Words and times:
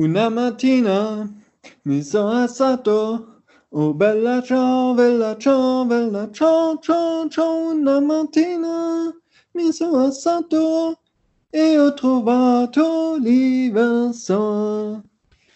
Una 0.00 0.28
mattina 0.28 1.28
mi 1.82 2.02
sono 2.02 2.30
alzato, 2.30 3.42
oh 3.70 3.92
bella 3.94 4.40
ciao, 4.40 4.94
bella 4.94 5.36
ciao, 5.36 5.84
bella 5.86 6.30
ciao, 6.30 6.78
ciao, 6.78 7.28
ciao. 7.28 7.72
Una 7.72 7.98
mattina 7.98 9.12
mi 9.54 9.72
sono 9.72 10.04
alzato 10.04 11.00
e 11.50 11.76
ho 11.80 11.92
trovato 11.94 13.16
l'Iverson. 13.16 15.02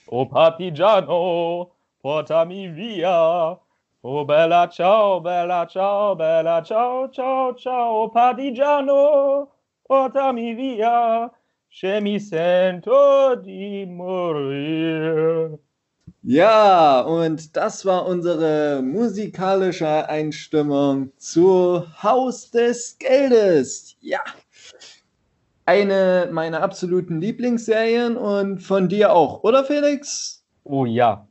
Oh 0.07 0.27
partigiano, 0.27 1.77
portami 2.01 2.67
via. 2.67 3.57
Oh 4.01 4.25
bella 4.25 4.69
ciao, 4.69 5.21
bella 5.21 5.67
ciao, 5.67 6.17
bella 6.17 6.61
ciao, 6.65 7.09
ciao, 7.11 7.55
ciao. 7.55 7.93
Oh 7.93 8.09
partigiano, 8.09 9.53
portami 9.87 10.53
via. 10.55 11.31
Che 11.73 12.01
mi 12.01 12.21
sento 12.21 13.35
di 13.37 13.87
morire. 13.87 15.59
Ja, 16.23 17.01
und 17.01 17.57
das 17.57 17.85
war 17.85 18.07
unsere 18.07 18.83
musikalische 18.83 20.09
Einstimmung 20.09 21.11
zu 21.17 21.83
Haus 22.03 22.51
des 22.51 22.97
Geldes. 22.99 23.97
Ja, 24.01 24.21
eine 25.65 26.29
meiner 26.31 26.63
absoluten 26.63 27.21
Lieblingsserien 27.21 28.17
und 28.17 28.61
von 28.61 28.89
dir 28.89 29.13
auch, 29.13 29.43
oder 29.43 29.65
Felix? 29.65 30.45
Oh 30.65 30.85
ja. 30.85 31.27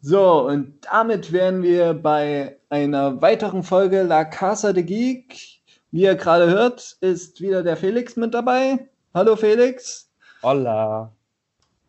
So, 0.00 0.46
und 0.46 0.86
damit 0.90 1.32
wären 1.32 1.62
wir 1.62 1.92
bei 1.92 2.58
einer 2.70 3.20
weiteren 3.20 3.62
Folge 3.62 4.02
La 4.02 4.24
Casa 4.24 4.72
de 4.72 4.84
Geek. 4.84 5.60
Wie 5.90 6.02
ihr 6.02 6.14
gerade 6.14 6.48
hört, 6.48 6.96
ist 7.00 7.40
wieder 7.40 7.62
der 7.62 7.76
Felix 7.76 8.16
mit 8.16 8.34
dabei. 8.34 8.88
Hallo 9.14 9.36
Felix. 9.36 10.10
Hola. 10.42 11.10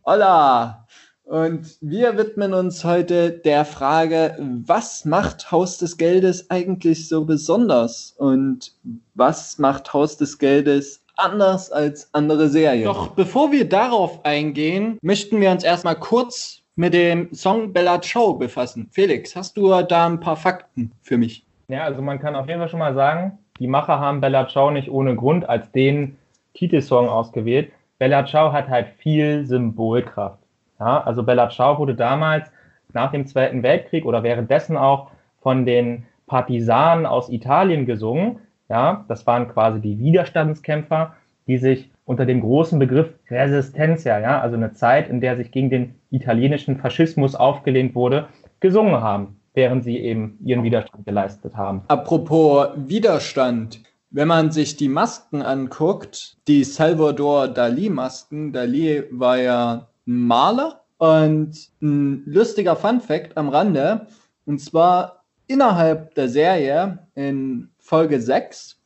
Hola. 0.06 0.88
Und 1.26 1.78
wir 1.82 2.18
widmen 2.18 2.54
uns 2.54 2.86
heute 2.86 3.32
der 3.32 3.66
Frage, 3.66 4.38
was 4.66 5.04
macht 5.04 5.52
Haus 5.52 5.78
des 5.78 5.98
Geldes 5.98 6.50
eigentlich 6.50 7.10
so 7.10 7.26
besonders? 7.26 8.16
Und 8.18 8.72
was 9.16 9.60
macht 9.60 9.92
Haus 9.92 10.16
des 10.16 10.40
Geldes 10.40 11.04
anders 11.18 11.70
als 11.74 12.10
andere 12.14 12.48
Serien? 12.48 12.86
Doch 12.86 13.10
bevor 13.10 13.52
wir 13.52 13.68
darauf 13.68 14.24
eingehen, 14.24 14.98
möchten 15.02 15.42
wir 15.42 15.52
uns 15.52 15.66
erstmal 15.66 15.98
kurz 15.98 16.62
mit 16.78 16.94
dem 16.94 17.34
Song 17.34 17.74
Bella 17.74 18.02
Ciao 18.02 18.34
befassen. 18.34 18.88
Felix, 18.92 19.36
hast 19.36 19.58
du 19.58 19.70
da 19.82 20.08
ein 20.08 20.22
paar 20.22 20.38
Fakten 20.38 20.94
für 21.02 21.18
mich? 21.18 21.46
Ja, 21.68 21.84
also 21.84 22.02
man 22.02 22.18
kann 22.20 22.38
auf 22.38 22.48
jeden 22.48 22.62
Fall 22.62 22.70
schon 22.70 22.80
mal 22.80 22.96
sagen, 22.96 23.38
die 23.60 23.68
Macher 23.68 24.00
haben 24.00 24.22
Bella 24.22 24.48
Ciao 24.48 24.72
nicht 24.72 24.90
ohne 24.90 25.18
Grund 25.18 25.48
als 25.48 25.70
den 25.74 26.18
Titelsong 26.60 27.08
ausgewählt. 27.08 27.72
Bella 28.00 28.26
Ciao 28.26 28.52
hat 28.52 28.68
halt 28.68 28.90
viel 28.98 29.46
Symbolkraft. 29.46 30.40
Ja, 30.80 31.02
also 31.04 31.24
Bella 31.24 31.50
Ciao 31.50 31.78
wurde 31.78 31.96
damals 31.96 32.52
nach 32.94 33.12
dem 33.12 33.26
Zweiten 33.28 33.64
Weltkrieg 33.64 34.06
oder 34.06 34.24
währenddessen 34.24 34.76
auch 34.76 35.12
von 35.42 35.66
den 35.66 36.06
Partisanen 36.28 37.06
aus 37.06 37.30
Italien 37.30 37.86
gesungen. 37.86 38.40
Ja, 38.68 39.06
das 39.08 39.26
waren 39.26 39.48
quasi 39.48 39.80
die 39.80 40.00
Widerstandskämpfer, 40.00 41.16
die 41.48 41.58
sich 41.58 41.90
unter 42.06 42.26
dem 42.26 42.42
großen 42.42 42.78
Begriff 42.78 43.08
Resistencia, 43.30 44.20
ja, 44.20 44.42
also 44.42 44.56
eine 44.58 44.74
Zeit, 44.74 45.10
in 45.10 45.22
der 45.22 45.38
sich 45.38 45.52
gegen 45.52 45.70
den 45.70 45.96
italienischen 46.12 46.78
Faschismus 46.78 47.36
aufgelehnt 47.36 47.96
wurde, 47.96 48.28
gesungen 48.60 49.02
haben, 49.02 49.40
während 49.54 49.84
sie 49.84 49.98
eben 49.98 50.38
ihren 50.44 50.64
Widerstand 50.64 51.06
geleistet 51.06 51.56
haben. 51.56 51.84
Apropos 51.88 52.68
Widerstand, 52.76 53.82
wenn 54.12 54.28
man 54.28 54.52
sich 54.52 54.76
die 54.76 54.90
Masken 54.90 55.42
anguckt, 55.42 56.38
die 56.48 56.64
Salvador 56.64 57.48
Dali-Masken, 57.48 58.52
Dali 58.52 59.04
war 59.12 59.38
ja 59.38 59.90
ein 60.08 60.22
Maler 60.22 60.84
und 60.98 61.56
ein 61.82 62.24
lustiger 62.26 62.76
Fun-Fact 62.76 63.38
am 63.38 63.50
Rande, 63.50 64.08
und 64.46 64.60
zwar 64.60 65.24
innerhalb 65.48 66.16
der 66.16 66.30
Serie 66.30 67.08
in 67.16 67.70
Folge 67.78 68.20
6 68.20 68.78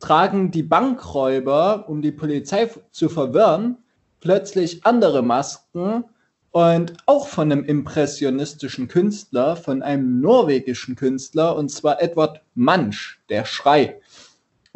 tragen 0.00 0.50
die 0.50 0.62
Bankräuber, 0.62 1.88
um 1.88 2.02
die 2.02 2.12
Polizei 2.12 2.70
zu 2.90 3.08
verwirren, 3.08 3.78
plötzlich 4.20 4.84
andere 4.84 5.22
Masken 5.22 6.04
und 6.50 6.92
auch 7.06 7.26
von 7.26 7.50
einem 7.50 7.64
impressionistischen 7.64 8.88
Künstler, 8.88 9.56
von 9.56 9.82
einem 9.82 10.20
norwegischen 10.20 10.94
Künstler, 10.94 11.56
und 11.56 11.70
zwar 11.70 12.02
Edward 12.02 12.42
Munch, 12.54 13.18
der 13.28 13.44
Schrei. 13.44 14.00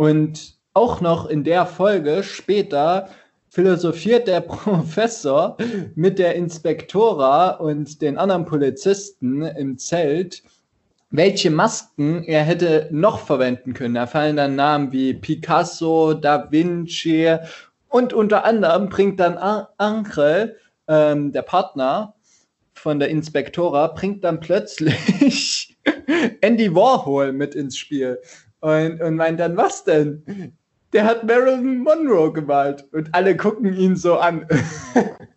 Und 0.02 0.56
auch 0.74 1.00
noch 1.00 1.26
in 1.26 1.44
der 1.44 1.64
Folge 1.64 2.24
später 2.24 3.08
philosophiert 3.50 4.26
der 4.26 4.40
Professor 4.40 5.56
mit 5.94 6.18
der 6.18 6.34
Inspektora 6.34 7.50
und 7.50 8.02
den 8.02 8.18
anderen 8.18 8.44
Polizisten 8.44 9.42
im 9.42 9.78
Zelt, 9.78 10.42
welche 11.10 11.52
Masken 11.52 12.24
er 12.24 12.42
hätte 12.42 12.88
noch 12.90 13.20
verwenden 13.20 13.74
können. 13.74 13.94
Da 13.94 14.08
fallen 14.08 14.34
dann 14.34 14.56
Namen 14.56 14.90
wie 14.90 15.14
Picasso, 15.14 16.14
Da 16.14 16.50
Vinci 16.50 17.36
und 17.88 18.12
unter 18.12 18.44
anderem 18.44 18.88
bringt 18.88 19.20
dann 19.20 19.38
Ankel, 19.38 20.56
ähm, 20.88 21.30
der 21.30 21.42
Partner 21.42 22.16
von 22.74 22.98
der 22.98 23.08
Inspektora, 23.08 23.86
bringt 23.86 24.24
dann 24.24 24.40
plötzlich 24.40 25.78
Andy 26.40 26.74
Warhol 26.74 27.32
mit 27.32 27.54
ins 27.54 27.76
Spiel. 27.78 28.18
Und, 28.62 29.00
und 29.02 29.16
meint 29.16 29.40
dann, 29.40 29.56
was 29.56 29.82
denn? 29.82 30.54
Der 30.92 31.04
hat 31.04 31.24
Marilyn 31.24 31.78
Monroe 31.78 32.32
gemalt. 32.32 32.86
Und 32.92 33.12
alle 33.12 33.36
gucken 33.36 33.74
ihn 33.74 33.96
so 33.96 34.18
an. 34.18 34.46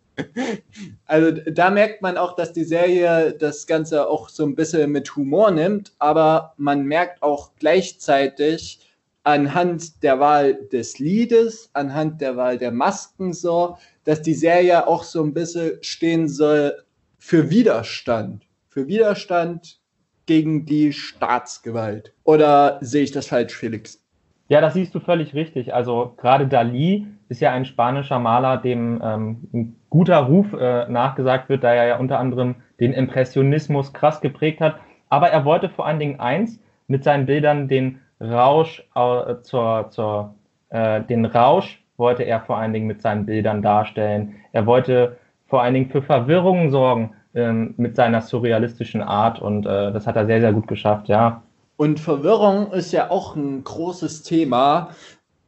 also 1.06 1.32
da 1.32 1.70
merkt 1.70 2.02
man 2.02 2.16
auch, 2.16 2.36
dass 2.36 2.52
die 2.52 2.64
Serie 2.64 3.32
das 3.32 3.66
Ganze 3.66 4.08
auch 4.08 4.28
so 4.28 4.44
ein 4.44 4.54
bisschen 4.54 4.92
mit 4.92 5.16
Humor 5.16 5.50
nimmt, 5.50 5.92
aber 5.98 6.54
man 6.56 6.84
merkt 6.84 7.20
auch 7.22 7.50
gleichzeitig 7.58 8.80
anhand 9.24 10.04
der 10.04 10.20
Wahl 10.20 10.54
des 10.54 11.00
Liedes, 11.00 11.70
anhand 11.72 12.20
der 12.20 12.36
Wahl 12.36 12.58
der 12.58 12.70
Masken 12.70 13.32
so, 13.32 13.76
dass 14.04 14.22
die 14.22 14.34
Serie 14.34 14.86
auch 14.86 15.02
so 15.02 15.20
ein 15.24 15.34
bisschen 15.34 15.78
stehen 15.82 16.28
soll 16.28 16.80
für 17.18 17.50
Widerstand. 17.50 18.44
Für 18.68 18.86
Widerstand 18.86 19.80
gegen 20.26 20.66
die 20.66 20.92
Staatsgewalt. 20.92 22.12
Oder 22.24 22.78
sehe 22.80 23.04
ich 23.04 23.12
das 23.12 23.28
falsch, 23.28 23.54
Felix? 23.54 24.02
Ja, 24.48 24.60
das 24.60 24.74
siehst 24.74 24.94
du 24.94 25.00
völlig 25.00 25.34
richtig. 25.34 25.74
Also 25.74 26.14
gerade 26.16 26.46
Dali 26.46 27.06
ist 27.28 27.40
ja 27.40 27.52
ein 27.52 27.64
spanischer 27.64 28.18
Maler, 28.18 28.58
dem 28.58 29.00
ähm, 29.02 29.48
ein 29.52 29.76
guter 29.90 30.18
Ruf 30.18 30.52
äh, 30.52 30.88
nachgesagt 30.88 31.48
wird, 31.48 31.64
da 31.64 31.72
er 31.72 31.86
ja 31.86 31.98
unter 31.98 32.18
anderem 32.18 32.56
den 32.78 32.92
Impressionismus 32.92 33.92
krass 33.92 34.20
geprägt 34.20 34.60
hat. 34.60 34.76
Aber 35.08 35.30
er 35.30 35.44
wollte 35.44 35.68
vor 35.68 35.86
allen 35.86 35.98
Dingen 35.98 36.20
eins 36.20 36.60
mit 36.86 37.02
seinen 37.02 37.26
Bildern 37.26 37.66
den 37.66 38.00
Rausch 38.20 38.84
äh, 38.94 39.36
zur, 39.42 39.88
zur 39.90 40.34
äh, 40.70 41.02
den 41.02 41.24
Rausch 41.24 41.82
wollte 41.96 42.22
er 42.22 42.40
vor 42.40 42.58
allen 42.58 42.72
Dingen 42.72 42.86
mit 42.86 43.02
seinen 43.02 43.26
Bildern 43.26 43.62
darstellen. 43.62 44.34
Er 44.52 44.66
wollte 44.66 45.16
vor 45.46 45.62
allen 45.62 45.74
Dingen 45.74 45.90
für 45.90 46.02
Verwirrung 46.02 46.70
sorgen 46.70 47.15
ähm, 47.36 47.74
mit 47.76 47.94
seiner 47.94 48.22
surrealistischen 48.22 49.02
Art 49.02 49.40
und 49.40 49.66
äh, 49.66 49.92
das 49.92 50.06
hat 50.06 50.16
er 50.16 50.26
sehr, 50.26 50.40
sehr 50.40 50.52
gut 50.52 50.66
geschafft, 50.66 51.08
ja. 51.08 51.42
Und 51.76 52.00
Verwirrung 52.00 52.72
ist 52.72 52.92
ja 52.92 53.10
auch 53.10 53.36
ein 53.36 53.62
großes 53.62 54.22
Thema 54.22 54.90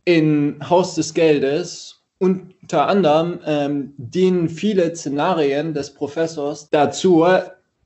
in 0.04 0.56
Haus 0.68 0.94
des 0.94 1.14
Geldes. 1.14 2.02
Unter 2.18 2.86
anderem 2.86 3.40
ähm, 3.46 3.94
dienen 3.96 4.48
viele 4.48 4.94
Szenarien 4.94 5.72
des 5.72 5.94
Professors 5.94 6.68
dazu, 6.68 7.24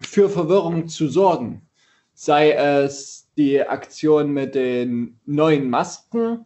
für 0.00 0.28
Verwirrung 0.28 0.88
zu 0.88 1.08
sorgen. 1.08 1.62
Sei 2.14 2.52
es 2.52 3.28
die 3.36 3.62
Aktion 3.62 4.32
mit 4.32 4.54
den 4.54 5.18
neuen 5.26 5.70
Masken, 5.70 6.44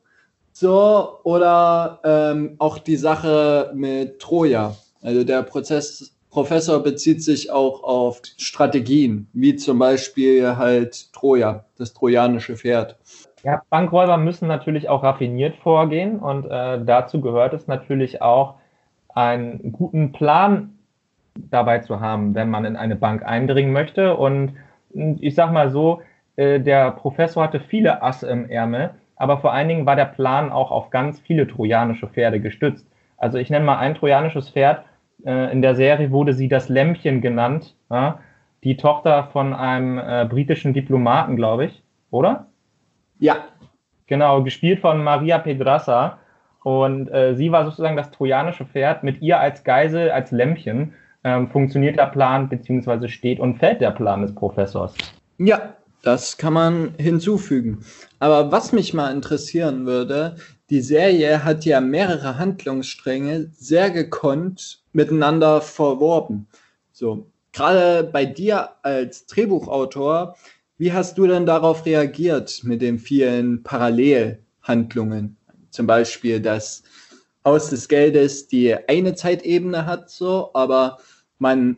so, 0.52 1.18
oder 1.24 2.00
ähm, 2.04 2.54
auch 2.58 2.78
die 2.78 2.96
Sache 2.96 3.70
mit 3.74 4.18
Troja. 4.18 4.74
Also 5.02 5.22
der 5.22 5.42
Prozess 5.42 6.15
Professor 6.36 6.82
bezieht 6.82 7.22
sich 7.22 7.50
auch 7.50 7.82
auf 7.82 8.20
Strategien, 8.36 9.26
wie 9.32 9.56
zum 9.56 9.78
Beispiel 9.78 10.58
halt 10.58 11.10
Troja, 11.14 11.64
das 11.78 11.94
trojanische 11.94 12.56
Pferd. 12.58 12.98
Ja, 13.42 13.62
Bankräuber 13.70 14.18
müssen 14.18 14.46
natürlich 14.46 14.90
auch 14.90 15.02
raffiniert 15.02 15.56
vorgehen 15.56 16.18
und 16.18 16.44
äh, 16.44 16.84
dazu 16.84 17.22
gehört 17.22 17.54
es 17.54 17.68
natürlich 17.68 18.20
auch, 18.20 18.56
einen 19.14 19.72
guten 19.72 20.12
Plan 20.12 20.78
dabei 21.36 21.78
zu 21.78 22.00
haben, 22.00 22.34
wenn 22.34 22.50
man 22.50 22.66
in 22.66 22.76
eine 22.76 22.96
Bank 22.96 23.24
eindringen 23.24 23.72
möchte. 23.72 24.14
Und 24.14 24.52
ich 24.92 25.34
sag 25.34 25.52
mal 25.52 25.70
so, 25.70 26.02
äh, 26.36 26.60
der 26.60 26.90
Professor 26.90 27.44
hatte 27.44 27.60
viele 27.60 28.02
Asse 28.02 28.28
im 28.28 28.50
Ärmel, 28.50 28.90
aber 29.16 29.38
vor 29.38 29.54
allen 29.54 29.68
Dingen 29.68 29.86
war 29.86 29.96
der 29.96 30.04
Plan 30.04 30.52
auch 30.52 30.70
auf 30.70 30.90
ganz 30.90 31.18
viele 31.18 31.48
trojanische 31.48 32.08
Pferde 32.08 32.40
gestützt. 32.40 32.86
Also 33.16 33.38
ich 33.38 33.48
nenne 33.48 33.64
mal 33.64 33.78
ein 33.78 33.94
trojanisches 33.94 34.50
Pferd, 34.50 34.84
äh, 35.24 35.52
in 35.52 35.62
der 35.62 35.74
Serie 35.74 36.10
wurde 36.10 36.32
sie 36.32 36.48
das 36.48 36.68
Lämpchen 36.68 37.20
genannt. 37.20 37.74
Ja? 37.90 38.20
Die 38.64 38.76
Tochter 38.76 39.28
von 39.32 39.54
einem 39.54 39.98
äh, 39.98 40.26
britischen 40.28 40.72
Diplomaten, 40.72 41.36
glaube 41.36 41.66
ich, 41.66 41.82
oder? 42.10 42.46
Ja. 43.18 43.36
Genau, 44.06 44.42
gespielt 44.42 44.80
von 44.80 45.02
Maria 45.02 45.38
Pedrassa. 45.38 46.18
Und 46.62 47.08
äh, 47.08 47.34
sie 47.34 47.52
war 47.52 47.64
sozusagen 47.64 47.96
das 47.96 48.10
trojanische 48.10 48.64
Pferd. 48.64 49.04
Mit 49.04 49.22
ihr 49.22 49.38
als 49.38 49.62
Geisel, 49.64 50.10
als 50.10 50.32
Lämpchen 50.32 50.94
ähm, 51.24 51.48
funktioniert 51.48 51.96
der 51.96 52.06
Plan, 52.06 52.48
beziehungsweise 52.48 53.08
steht 53.08 53.40
und 53.40 53.58
fällt 53.58 53.80
der 53.80 53.90
Plan 53.92 54.22
des 54.22 54.34
Professors. 54.34 54.94
Ja, 55.38 55.74
das 56.02 56.36
kann 56.36 56.52
man 56.52 56.94
hinzufügen. 56.98 57.84
Aber 58.20 58.52
was 58.52 58.72
mich 58.72 58.94
mal 58.94 59.12
interessieren 59.12 59.86
würde, 59.86 60.36
die 60.70 60.80
Serie 60.80 61.44
hat 61.44 61.64
ja 61.64 61.80
mehrere 61.80 62.38
Handlungsstränge 62.38 63.50
sehr 63.52 63.90
gekonnt 63.90 64.82
miteinander 64.92 65.60
verworben. 65.60 66.48
So, 66.92 67.30
gerade 67.52 68.04
bei 68.04 68.24
dir 68.24 68.70
als 68.82 69.26
Drehbuchautor, 69.26 70.36
wie 70.78 70.92
hast 70.92 71.16
du 71.18 71.26
denn 71.26 71.46
darauf 71.46 71.86
reagiert 71.86 72.62
mit 72.64 72.82
den 72.82 72.98
vielen 72.98 73.62
Parallelhandlungen? 73.62 75.36
Zum 75.70 75.86
Beispiel, 75.86 76.40
dass 76.40 76.82
Haus 77.44 77.70
des 77.70 77.88
Geldes 77.88 78.48
die 78.48 78.74
eine 78.88 79.14
Zeitebene 79.14 79.86
hat, 79.86 80.10
so, 80.10 80.50
aber 80.52 80.98
man 81.38 81.76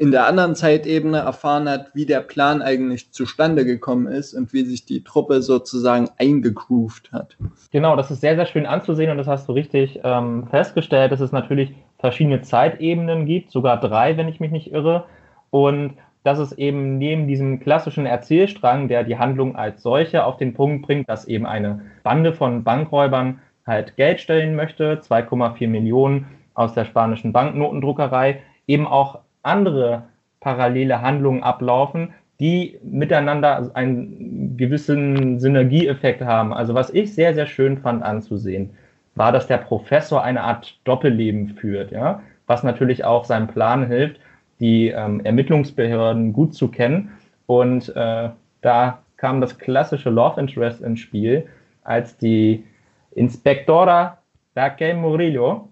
in 0.00 0.12
der 0.12 0.26
anderen 0.26 0.54
Zeitebene 0.54 1.18
erfahren 1.18 1.68
hat, 1.68 1.94
wie 1.94 2.06
der 2.06 2.20
Plan 2.20 2.62
eigentlich 2.62 3.12
zustande 3.12 3.66
gekommen 3.66 4.06
ist 4.06 4.32
und 4.32 4.50
wie 4.54 4.62
sich 4.62 4.86
die 4.86 5.04
Truppe 5.04 5.42
sozusagen 5.42 6.08
eingegroovt 6.16 7.12
hat. 7.12 7.36
Genau, 7.70 7.96
das 7.96 8.10
ist 8.10 8.22
sehr, 8.22 8.34
sehr 8.34 8.46
schön 8.46 8.64
anzusehen 8.64 9.10
und 9.10 9.18
das 9.18 9.26
hast 9.26 9.46
du 9.46 9.52
richtig 9.52 10.00
ähm, 10.02 10.46
festgestellt, 10.46 11.12
dass 11.12 11.20
es 11.20 11.32
natürlich 11.32 11.74
verschiedene 11.98 12.40
Zeitebenen 12.40 13.26
gibt, 13.26 13.50
sogar 13.50 13.78
drei, 13.78 14.16
wenn 14.16 14.28
ich 14.28 14.40
mich 14.40 14.50
nicht 14.50 14.72
irre. 14.72 15.04
Und 15.50 15.96
dass 16.22 16.38
es 16.38 16.52
eben 16.52 16.96
neben 16.96 17.28
diesem 17.28 17.60
klassischen 17.60 18.06
Erzählstrang, 18.06 18.88
der 18.88 19.04
die 19.04 19.18
Handlung 19.18 19.54
als 19.54 19.82
solche 19.82 20.24
auf 20.24 20.38
den 20.38 20.54
Punkt 20.54 20.86
bringt, 20.86 21.10
dass 21.10 21.28
eben 21.28 21.44
eine 21.44 21.82
Bande 22.04 22.32
von 22.32 22.64
Bankräubern 22.64 23.40
halt 23.66 23.96
Geld 23.96 24.22
stellen 24.22 24.56
möchte, 24.56 25.02
2,4 25.02 25.68
Millionen 25.68 26.26
aus 26.54 26.72
der 26.72 26.86
spanischen 26.86 27.34
Banknotendruckerei, 27.34 28.40
eben 28.66 28.86
auch 28.86 29.18
andere 29.42 30.04
parallele 30.40 31.02
Handlungen 31.02 31.42
ablaufen, 31.42 32.14
die 32.40 32.78
miteinander 32.82 33.70
einen 33.74 34.56
gewissen 34.56 35.38
Synergieeffekt 35.38 36.22
haben. 36.22 36.54
Also 36.54 36.74
was 36.74 36.90
ich 36.90 37.14
sehr, 37.14 37.34
sehr 37.34 37.46
schön 37.46 37.78
fand 37.78 38.02
anzusehen, 38.02 38.70
war, 39.14 39.32
dass 39.32 39.46
der 39.46 39.58
Professor 39.58 40.22
eine 40.22 40.42
Art 40.42 40.78
Doppelleben 40.84 41.48
führt, 41.48 41.92
ja, 41.92 42.22
was 42.46 42.62
natürlich 42.62 43.04
auch 43.04 43.24
seinem 43.24 43.48
Plan 43.48 43.86
hilft, 43.86 44.18
die 44.60 44.88
ähm, 44.88 45.20
Ermittlungsbehörden 45.20 46.32
gut 46.32 46.54
zu 46.54 46.68
kennen. 46.68 47.10
Und 47.46 47.94
äh, 47.94 48.30
da 48.62 48.98
kam 49.16 49.40
das 49.40 49.58
klassische 49.58 50.10
Love 50.10 50.40
Interest 50.40 50.80
ins 50.80 51.00
Spiel, 51.00 51.46
als 51.82 52.16
die 52.16 52.64
Inspektora 53.12 54.18
Raquel 54.56 54.94
Murillo 54.94 55.68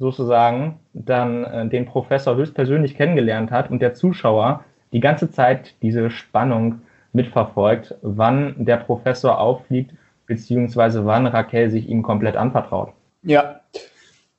sozusagen 0.00 0.80
dann 0.94 1.44
äh, 1.44 1.68
den 1.68 1.86
Professor 1.86 2.34
höchstpersönlich 2.34 2.96
kennengelernt 2.96 3.52
hat 3.52 3.70
und 3.70 3.80
der 3.80 3.94
Zuschauer 3.94 4.64
die 4.92 5.00
ganze 5.00 5.30
Zeit 5.30 5.76
diese 5.82 6.10
Spannung 6.10 6.80
mitverfolgt, 7.12 7.94
wann 8.02 8.54
der 8.58 8.78
Professor 8.78 9.38
auffliegt, 9.38 9.92
beziehungsweise 10.26 11.04
wann 11.06 11.26
Raquel 11.26 11.70
sich 11.70 11.88
ihm 11.88 12.02
komplett 12.02 12.36
anvertraut. 12.36 12.92
Ja, 13.22 13.60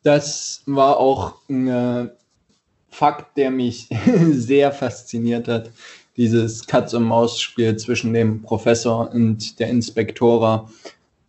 das 0.03 0.63
war 0.65 0.97
auch 0.97 1.35
ein 1.47 1.67
äh, 1.67 2.07
Fakt, 2.89 3.37
der 3.37 3.51
mich 3.51 3.87
sehr 4.31 4.71
fasziniert 4.71 5.47
hat. 5.47 5.69
Dieses 6.17 6.67
Katz-und-Maus-Spiel 6.67 7.77
zwischen 7.77 8.13
dem 8.13 8.41
Professor 8.41 9.11
und 9.13 9.59
der 9.59 9.69
Inspektora. 9.69 10.69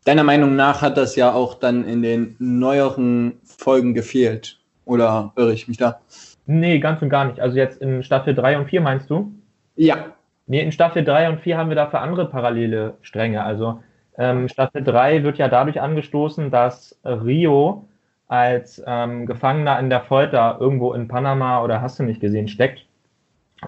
Deiner 0.04 0.24
Meinung 0.24 0.56
nach 0.56 0.82
hat 0.82 0.96
das 0.96 1.14
ja 1.16 1.32
auch 1.32 1.54
dann 1.54 1.84
in 1.84 2.02
den 2.02 2.36
neueren 2.38 3.34
Folgen 3.44 3.94
gefehlt. 3.94 4.58
Oder 4.84 5.32
irre 5.36 5.52
ich 5.52 5.68
mich 5.68 5.76
da? 5.76 6.00
Nee, 6.46 6.80
ganz 6.80 7.00
und 7.02 7.08
gar 7.08 7.26
nicht. 7.26 7.40
Also 7.40 7.56
jetzt 7.56 7.80
in 7.80 8.02
Staffel 8.02 8.34
3 8.34 8.58
und 8.58 8.66
4 8.66 8.80
meinst 8.80 9.08
du? 9.10 9.32
Ja. 9.76 10.06
Nee, 10.46 10.60
in 10.60 10.72
Staffel 10.72 11.04
3 11.04 11.28
und 11.28 11.40
4 11.40 11.56
haben 11.56 11.68
wir 11.68 11.76
dafür 11.76 12.00
andere 12.00 12.28
parallele 12.28 12.94
Stränge. 13.02 13.44
Also 13.44 13.80
ähm, 14.18 14.48
Staffel 14.48 14.82
3 14.82 15.22
wird 15.22 15.38
ja 15.38 15.48
dadurch 15.48 15.80
angestoßen, 15.80 16.50
dass 16.50 16.98
Rio 17.04 17.88
als 18.26 18.82
ähm, 18.86 19.26
Gefangener 19.26 19.78
in 19.78 19.88
der 19.88 20.00
Folter 20.00 20.56
irgendwo 20.58 20.94
in 20.94 21.06
Panama 21.06 21.62
oder 21.62 21.80
hast 21.80 21.98
du 21.98 22.02
nicht 22.02 22.20
gesehen 22.20 22.48
steckt 22.48 22.86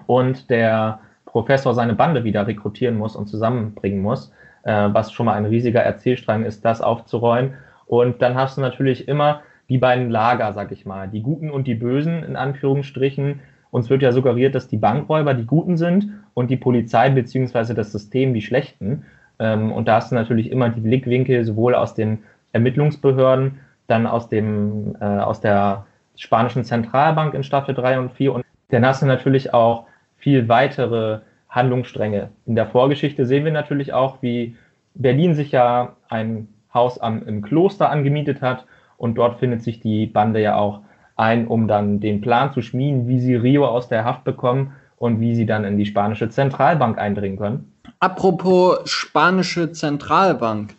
und 0.05 0.49
der 0.49 0.99
Professor 1.25 1.73
seine 1.73 1.93
Bande 1.93 2.23
wieder 2.23 2.45
rekrutieren 2.47 2.97
muss 2.97 3.15
und 3.15 3.27
zusammenbringen 3.27 4.01
muss, 4.01 4.31
äh, 4.65 4.89
was 4.91 5.11
schon 5.11 5.27
mal 5.27 5.33
ein 5.33 5.45
riesiger 5.45 5.81
Erzählstrang 5.81 6.43
ist, 6.43 6.65
das 6.65 6.81
aufzuräumen. 6.81 7.53
Und 7.85 8.21
dann 8.21 8.35
hast 8.35 8.57
du 8.57 8.61
natürlich 8.61 9.07
immer 9.07 9.41
die 9.69 9.77
beiden 9.77 10.09
Lager, 10.09 10.51
sag 10.53 10.71
ich 10.71 10.85
mal, 10.85 11.07
die 11.07 11.21
Guten 11.21 11.49
und 11.49 11.67
die 11.67 11.75
Bösen 11.75 12.23
in 12.23 12.35
Anführungsstrichen. 12.35 13.39
Uns 13.71 13.89
wird 13.89 14.01
ja 14.01 14.11
suggeriert, 14.11 14.55
dass 14.55 14.67
die 14.67 14.77
Bankräuber 14.77 15.33
die 15.33 15.45
Guten 15.45 15.77
sind 15.77 16.09
und 16.33 16.49
die 16.49 16.57
Polizei 16.57 17.09
beziehungsweise 17.09 17.73
das 17.73 17.91
System 17.91 18.33
die 18.33 18.41
Schlechten. 18.41 19.05
Ähm, 19.39 19.71
und 19.71 19.87
da 19.87 19.95
hast 19.95 20.11
du 20.11 20.15
natürlich 20.15 20.51
immer 20.51 20.69
die 20.69 20.81
Blickwinkel 20.81 21.43
sowohl 21.45 21.75
aus 21.75 21.93
den 21.93 22.19
Ermittlungsbehörden, 22.53 23.59
dann 23.87 24.07
aus 24.07 24.29
dem, 24.29 24.95
äh, 24.99 25.05
aus 25.05 25.41
der 25.41 25.85
spanischen 26.15 26.63
Zentralbank 26.63 27.33
in 27.33 27.43
Staffel 27.43 27.75
3 27.75 27.99
und 27.99 28.11
4 28.13 28.33
und 28.33 28.45
dann 28.69 28.85
hast 28.85 29.01
du 29.01 29.05
natürlich 29.05 29.53
auch 29.53 29.85
viel 30.17 30.47
weitere 30.47 31.19
Handlungsstränge. 31.55 32.29
In 32.45 32.55
der 32.55 32.67
Vorgeschichte 32.67 33.25
sehen 33.25 33.45
wir 33.45 33.51
natürlich 33.51 33.93
auch, 33.93 34.21
wie 34.21 34.55
Berlin 34.93 35.33
sich 35.33 35.51
ja 35.51 35.95
ein 36.09 36.49
Haus 36.73 36.99
am, 36.99 37.25
im 37.25 37.41
Kloster 37.41 37.89
angemietet 37.89 38.41
hat 38.41 38.65
und 38.97 39.15
dort 39.15 39.39
findet 39.39 39.63
sich 39.63 39.79
die 39.79 40.05
Bande 40.05 40.41
ja 40.41 40.57
auch 40.57 40.81
ein, 41.15 41.47
um 41.47 41.67
dann 41.67 42.01
den 42.01 42.21
Plan 42.21 42.51
zu 42.53 42.61
schmieden, 42.61 43.07
wie 43.07 43.19
sie 43.19 43.35
Rio 43.35 43.65
aus 43.65 43.87
der 43.87 44.03
Haft 44.03 44.25
bekommen 44.25 44.73
und 44.97 45.21
wie 45.21 45.35
sie 45.35 45.45
dann 45.45 45.63
in 45.63 45.77
die 45.77 45.85
spanische 45.85 46.29
Zentralbank 46.29 46.97
eindringen 46.97 47.37
können. 47.37 47.71
Apropos 47.99 48.79
spanische 48.89 49.71
Zentralbank, 49.71 50.75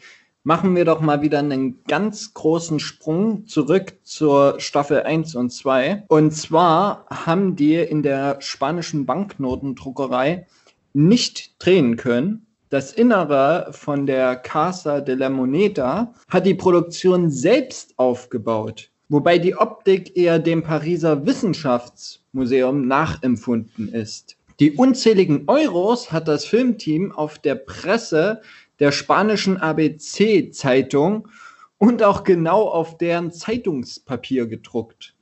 machen 0.47 0.77
wir 0.77 0.85
doch 0.85 1.01
mal 1.01 1.23
wieder 1.23 1.41
einen 1.41 1.83
ganz 1.89 2.33
großen 2.33 2.79
Sprung 2.79 3.49
zurück 3.49 3.95
zur 4.05 4.61
Staffel 4.61 5.03
1 5.03 5.35
und 5.35 5.51
2. 5.51 6.05
Und 6.07 6.31
zwar 6.31 7.05
haben 7.11 7.57
die 7.57 7.75
in 7.75 8.05
der 8.05 8.41
spanischen 8.41 9.07
Banknotendruckerei 9.07 10.47
nicht 10.97 11.63
drehen 11.63 11.97
können, 11.97 12.47
das 12.71 12.93
Innere 12.93 13.69
von 13.73 14.07
der 14.07 14.35
Casa 14.35 15.01
de 15.01 15.15
la 15.15 15.29
Moneda 15.29 16.15
hat 16.29 16.47
die 16.47 16.55
Produktion 16.55 17.31
selbst 17.31 17.99
aufgebaut, 17.99 18.91
wobei 19.11 19.39
die 19.39 19.55
Optik 19.55 20.17
eher 20.17 20.39
dem 20.39 20.63
Pariser 20.63 21.27
Wissenschaftsmuseum 21.27 22.89
nachempfunden 22.89 23.93
ist. 23.93 24.37
Die 24.59 24.73
unzähligen 24.73 25.45
Euros 25.49 26.11
hat 26.13 26.29
das 26.29 26.47
Filmteam 26.47 27.13
auf 27.13 27.39
der 27.39 27.57
Presse 27.57 28.41
der 28.81 28.91
spanischen 28.91 29.59
ABC-Zeitung 29.59 31.29
und 31.77 32.03
auch 32.03 32.25
genau 32.25 32.69
auf 32.69 32.97
deren 32.97 33.33
Zeitungspapier 33.33 34.47
gedruckt. 34.47 35.15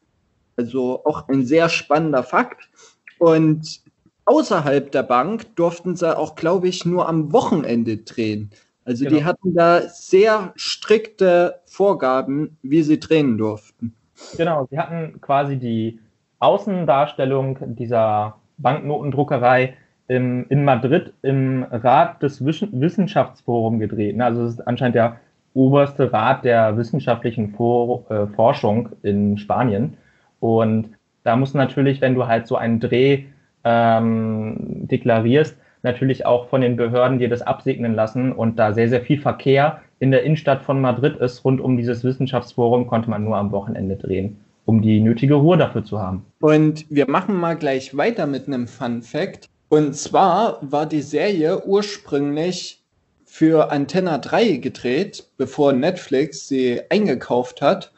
Also 0.57 1.05
auch 1.05 1.29
ein 1.29 1.45
sehr 1.45 1.69
spannender 1.69 2.23
Fakt. 2.23 2.71
Und 3.19 3.84
außerhalb 4.25 4.91
der 4.91 5.03
Bank 5.03 5.55
durften 5.57 5.97
sie 5.97 6.17
auch, 6.17 6.35
glaube 6.35 6.69
ich, 6.69 6.85
nur 6.85 7.09
am 7.09 7.33
Wochenende 7.33 7.99
drehen. 7.99 8.51
Also 8.85 9.05
genau. 9.05 9.17
die 9.17 9.25
hatten 9.25 9.55
da 9.55 9.81
sehr 9.83 10.53
strikte 10.57 11.61
Vorgaben, 11.67 12.59
wie 12.63 12.83
sie 12.83 13.01
drehen 13.01 13.39
durften. 13.39 13.95
Genau, 14.37 14.67
sie 14.71 14.79
hatten 14.79 15.21
quasi 15.21 15.57
die 15.57 16.01
Außendarstellung 16.39 17.59
dieser 17.75 18.37
Banknotendruckerei 18.59 19.75
im, 20.09 20.47
in 20.51 20.65
Madrid 20.65 21.13
im 21.23 21.65
Rat 21.71 22.23
des 22.23 22.45
Wissenschaftsforums 22.45 23.81
gedreht. 23.81 24.21
Also 24.21 24.45
es 24.45 24.55
ist 24.55 24.69
anscheinend 24.69 24.97
der 24.97 25.21
oberste 25.55 26.13
Rat 26.13 26.45
der 26.45 26.77
wissenschaftlichen 26.77 27.55
For 27.55 28.11
äh, 28.11 28.27
Forschung 28.27 28.91
in 29.03 29.39
Spanien. 29.39 29.97
Und 30.41 30.91
da 31.23 31.37
muss 31.37 31.55
natürlich, 31.55 32.01
wenn 32.03 32.15
du 32.15 32.27
halt 32.27 32.47
so 32.47 32.57
einen 32.57 32.81
Dreh 32.81 33.25
ähm, 33.65 34.57
deklarierst, 34.61 35.57
natürlich 35.83 36.27
auch 36.27 36.49
von 36.49 36.61
den 36.61 36.77
Behörden 36.77 37.19
dir 37.19 37.29
das 37.29 37.43
absegnen 37.43 37.95
lassen 37.95 38.33
und 38.33 38.59
da 38.59 38.73
sehr, 38.73 38.89
sehr 38.89 39.03
viel 39.03 39.21
Verkehr 39.21 39.81
in 39.99 40.11
der 40.11 40.23
Innenstadt 40.23 40.63
von 40.63 40.81
Madrid 40.81 41.17
ist, 41.17 41.45
rund 41.45 41.61
um 41.61 41.77
dieses 41.77 42.05
Wissenschaftsforum, 42.05 42.87
konnte 42.87 43.11
man 43.11 43.25
nur 43.25 43.37
am 43.37 43.53
Wochenende 43.53 43.97
drehen, 43.97 44.39
um 44.65 44.83
die 44.83 45.01
nötige 45.01 45.35
Ruhe 45.35 45.57
dafür 45.57 45.85
zu 45.85 45.99
haben. 45.99 46.25
Und 46.41 46.85
wir 46.91 47.09
machen 47.09 47.37
mal 47.37 47.57
gleich 47.57 47.97
weiter 47.97 48.27
mit 48.27 48.47
einem 48.47 48.67
Fun 48.67 49.03
Fact. 49.03 49.49
Und 49.69 49.95
zwar 49.97 50.59
war 50.61 50.87
die 50.87 51.03
Serie 51.03 51.65
ursprünglich 51.65 52.83
für 53.25 53.73
Antenna 53.73 54.19
3 54.19 54.59
gedreht, 54.59 55.25
bevor 55.37 55.73
Netflix 55.73 56.49
sie 56.49 56.83
eingekauft 56.91 57.63
hat 57.63 57.93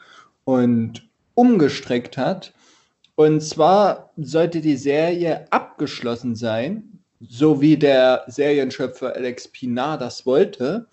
und 0.45 1.07
umgestreckt 1.35 2.17
hat. 2.17 2.53
Und 3.17 3.41
zwar 3.41 4.11
sollte 4.15 4.61
die 4.61 4.77
Serie 4.77 5.51
abgeschlossen 5.51 6.35
sein, 6.35 7.01
so 7.19 7.59
wie 7.61 7.75
der 7.75 8.23
Serienschöpfer 8.27 9.15
Alex 9.15 9.47
Pinar 9.47 9.97
das 9.97 10.27
wollte. 10.27 10.85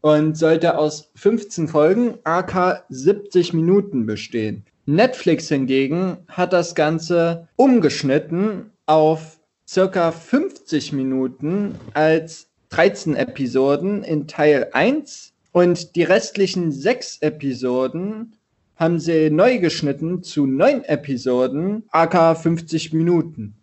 und 0.00 0.38
sollte 0.38 0.78
aus 0.78 1.10
15 1.16 1.68
Folgen 1.68 2.18
AK 2.24 2.86
70 2.88 3.52
Minuten 3.52 4.06
bestehen. 4.06 4.64
Netflix 4.86 5.48
hingegen 5.48 6.16
hat 6.28 6.54
das 6.54 6.74
Ganze 6.74 7.46
umgeschnitten 7.56 8.70
auf 8.86 9.38
circa 9.68 10.12
50 10.12 10.94
Minuten 10.94 11.74
als 11.92 12.48
13 12.70 13.14
Episoden 13.14 14.02
in 14.02 14.26
Teil 14.26 14.70
1 14.72 15.34
und 15.52 15.94
die 15.94 16.04
restlichen 16.04 16.72
sechs 16.72 17.18
Episoden 17.20 18.32
haben 18.80 18.98
sie 18.98 19.28
neu 19.28 19.58
geschnitten 19.58 20.22
zu 20.22 20.46
neun 20.46 20.82
Episoden, 20.84 21.84
AK 21.90 22.38
50 22.38 22.94
Minuten. 22.94 23.54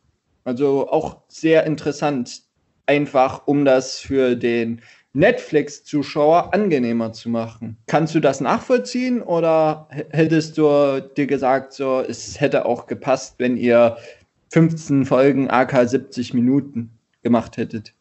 Also 0.43 0.87
auch 0.89 1.23
sehr 1.27 1.65
interessant, 1.65 2.43
einfach 2.85 3.47
um 3.47 3.65
das 3.65 3.99
für 3.99 4.35
den 4.35 4.79
Netflix-Zuschauer 5.13 6.53
angenehmer 6.53 7.13
zu 7.13 7.29
machen. 7.29 7.77
Kannst 7.87 8.13
du 8.13 8.19
das 8.19 8.41
nachvollziehen 8.41 9.23
oder 9.23 9.89
hättest 10.11 10.59
du 10.59 11.01
dir 11.17 11.25
gesagt, 11.25 11.73
so, 11.73 12.01
es 12.01 12.39
hätte 12.39 12.67
auch 12.67 12.85
gepasst, 12.85 13.35
wenn 13.39 13.57
ihr 13.57 13.97
15 14.51 15.03
Folgen 15.05 15.49
AK 15.49 15.89
70 15.89 16.35
Minuten 16.35 16.91
gemacht 17.23 17.57
hättet? 17.57 17.96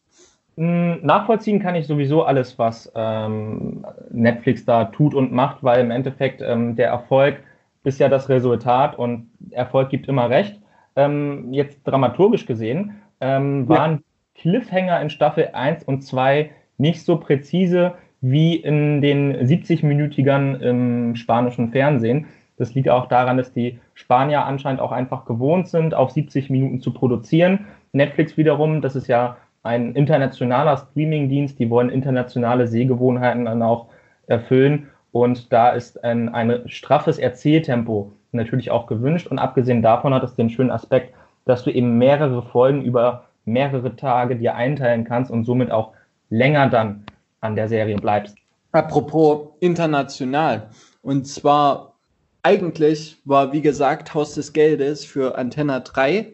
Hm, 0.56 1.00
nachvollziehen 1.02 1.60
kann 1.60 1.74
ich 1.74 1.86
sowieso 1.86 2.24
alles, 2.24 2.58
was 2.58 2.90
ähm, 2.94 3.84
Netflix 4.10 4.64
da 4.64 4.86
tut 4.86 5.14
und 5.14 5.32
macht, 5.32 5.62
weil 5.62 5.80
im 5.80 5.90
Endeffekt 5.90 6.40
ähm, 6.40 6.76
der 6.76 6.88
Erfolg 6.88 7.42
ist 7.84 8.00
ja 8.00 8.08
das 8.08 8.28
Resultat 8.28 8.98
und 8.98 9.28
Erfolg 9.50 9.90
gibt 9.90 10.08
immer 10.08 10.30
recht. 10.30 10.60
Ähm, 10.96 11.52
jetzt 11.52 11.82
dramaturgisch 11.84 12.46
gesehen 12.46 12.96
ähm, 13.20 13.68
waren 13.68 13.92
ja. 13.92 14.00
Cliffhanger 14.34 15.00
in 15.00 15.10
Staffel 15.10 15.50
1 15.52 15.84
und 15.84 16.02
2 16.02 16.50
nicht 16.78 17.04
so 17.04 17.18
präzise 17.18 17.94
wie 18.22 18.56
in 18.56 19.02
den 19.02 19.36
70-Minütigern 19.36 20.60
im 20.60 21.16
spanischen 21.16 21.70
Fernsehen. 21.70 22.26
Das 22.56 22.74
liegt 22.74 22.88
auch 22.88 23.06
daran, 23.08 23.36
dass 23.36 23.52
die 23.52 23.78
Spanier 23.92 24.46
anscheinend 24.46 24.80
auch 24.80 24.92
einfach 24.92 25.26
gewohnt 25.26 25.68
sind, 25.68 25.94
auf 25.94 26.10
70 26.10 26.48
Minuten 26.48 26.80
zu 26.80 26.92
produzieren. 26.92 27.66
Netflix 27.92 28.38
wiederum, 28.38 28.80
das 28.80 28.96
ist 28.96 29.06
ja 29.06 29.36
ein 29.66 29.94
internationaler 29.94 30.76
Streamingdienst, 30.76 31.58
die 31.58 31.68
wollen 31.70 31.90
internationale 31.90 32.66
Sehgewohnheiten 32.66 33.44
dann 33.44 33.62
auch 33.62 33.86
erfüllen. 34.26 34.88
Und 35.12 35.52
da 35.52 35.70
ist 35.70 36.02
ein, 36.04 36.28
ein 36.28 36.62
straffes 36.66 37.18
Erzähltempo 37.18 38.12
natürlich 38.32 38.70
auch 38.70 38.86
gewünscht. 38.86 39.26
Und 39.26 39.38
abgesehen 39.38 39.82
davon 39.82 40.14
hat 40.14 40.22
es 40.22 40.34
den 40.34 40.50
schönen 40.50 40.70
Aspekt, 40.70 41.14
dass 41.44 41.64
du 41.64 41.70
eben 41.70 41.98
mehrere 41.98 42.42
Folgen 42.42 42.82
über 42.82 43.24
mehrere 43.44 43.94
Tage 43.96 44.36
dir 44.36 44.56
einteilen 44.56 45.04
kannst 45.04 45.30
und 45.30 45.44
somit 45.44 45.70
auch 45.70 45.92
länger 46.30 46.68
dann 46.68 47.04
an 47.40 47.54
der 47.54 47.68
Serie 47.68 47.96
bleibst. 47.96 48.36
Apropos 48.72 49.48
international. 49.60 50.68
Und 51.02 51.26
zwar 51.26 51.94
eigentlich 52.42 53.16
war, 53.24 53.52
wie 53.52 53.62
gesagt, 53.62 54.14
Haus 54.14 54.34
des 54.34 54.52
Geldes 54.52 55.04
für 55.04 55.38
Antenna 55.38 55.80
3 55.80 56.32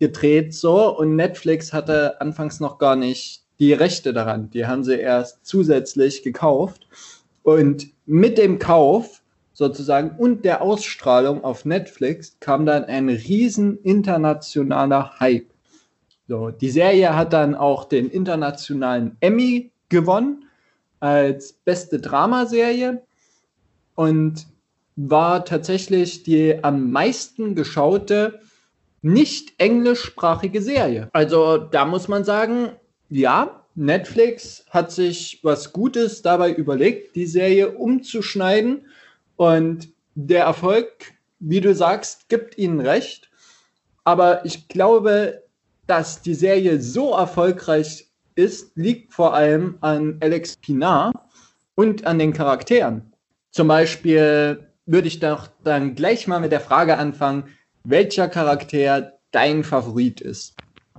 gedreht 0.00 0.54
so 0.54 0.96
und 0.98 1.14
Netflix 1.14 1.72
hatte 1.72 2.20
anfangs 2.20 2.58
noch 2.58 2.78
gar 2.78 2.96
nicht 2.96 3.44
die 3.60 3.74
Rechte 3.74 4.12
daran. 4.12 4.50
Die 4.50 4.66
haben 4.66 4.82
sie 4.82 4.98
erst 4.98 5.46
zusätzlich 5.46 6.22
gekauft 6.22 6.88
und 7.42 7.88
mit 8.06 8.38
dem 8.38 8.58
Kauf 8.58 9.22
sozusagen 9.52 10.16
und 10.18 10.44
der 10.46 10.62
Ausstrahlung 10.62 11.44
auf 11.44 11.66
Netflix 11.66 12.38
kam 12.40 12.64
dann 12.64 12.84
ein 12.84 13.10
riesen 13.10 13.78
internationaler 13.82 15.20
Hype. 15.20 15.50
So, 16.26 16.50
die 16.50 16.70
Serie 16.70 17.14
hat 17.14 17.34
dann 17.34 17.54
auch 17.54 17.84
den 17.84 18.08
internationalen 18.08 19.16
Emmy 19.20 19.70
gewonnen 19.90 20.44
als 20.98 21.52
beste 21.52 22.00
Dramaserie 22.00 23.02
und 23.96 24.46
war 24.96 25.44
tatsächlich 25.44 26.22
die 26.22 26.62
am 26.62 26.90
meisten 26.90 27.54
geschaute 27.54 28.40
nicht 29.02 29.54
englischsprachige 29.58 30.60
Serie. 30.62 31.08
Also 31.12 31.56
da 31.56 31.84
muss 31.84 32.08
man 32.08 32.24
sagen, 32.24 32.72
ja, 33.08 33.64
Netflix 33.74 34.64
hat 34.70 34.92
sich 34.92 35.40
was 35.42 35.72
Gutes 35.72 36.22
dabei 36.22 36.52
überlegt, 36.52 37.16
die 37.16 37.26
Serie 37.26 37.70
umzuschneiden 37.70 38.86
und 39.36 39.88
der 40.14 40.44
Erfolg, 40.44 41.12
wie 41.38 41.60
du 41.60 41.74
sagst, 41.74 42.28
gibt 42.28 42.58
ihnen 42.58 42.80
recht. 42.80 43.30
Aber 44.04 44.44
ich 44.44 44.68
glaube, 44.68 45.44
dass 45.86 46.22
die 46.22 46.34
Serie 46.34 46.80
so 46.80 47.12
erfolgreich 47.12 48.08
ist, 48.34 48.76
liegt 48.76 49.14
vor 49.14 49.34
allem 49.34 49.78
an 49.80 50.18
Alex 50.20 50.56
Pinar 50.56 51.12
und 51.74 52.06
an 52.06 52.18
den 52.18 52.32
Charakteren. 52.32 53.12
Zum 53.50 53.68
Beispiel 53.68 54.68
würde 54.86 55.08
ich 55.08 55.20
doch 55.20 55.48
dann 55.64 55.94
gleich 55.94 56.26
mal 56.26 56.40
mit 56.40 56.52
der 56.52 56.60
Frage 56.60 56.98
anfangen, 56.98 57.44
welcher 57.84 58.28
Charakter 58.28 59.12
dein 59.32 59.64
Favorit 59.64 60.20
ist. 60.20 60.56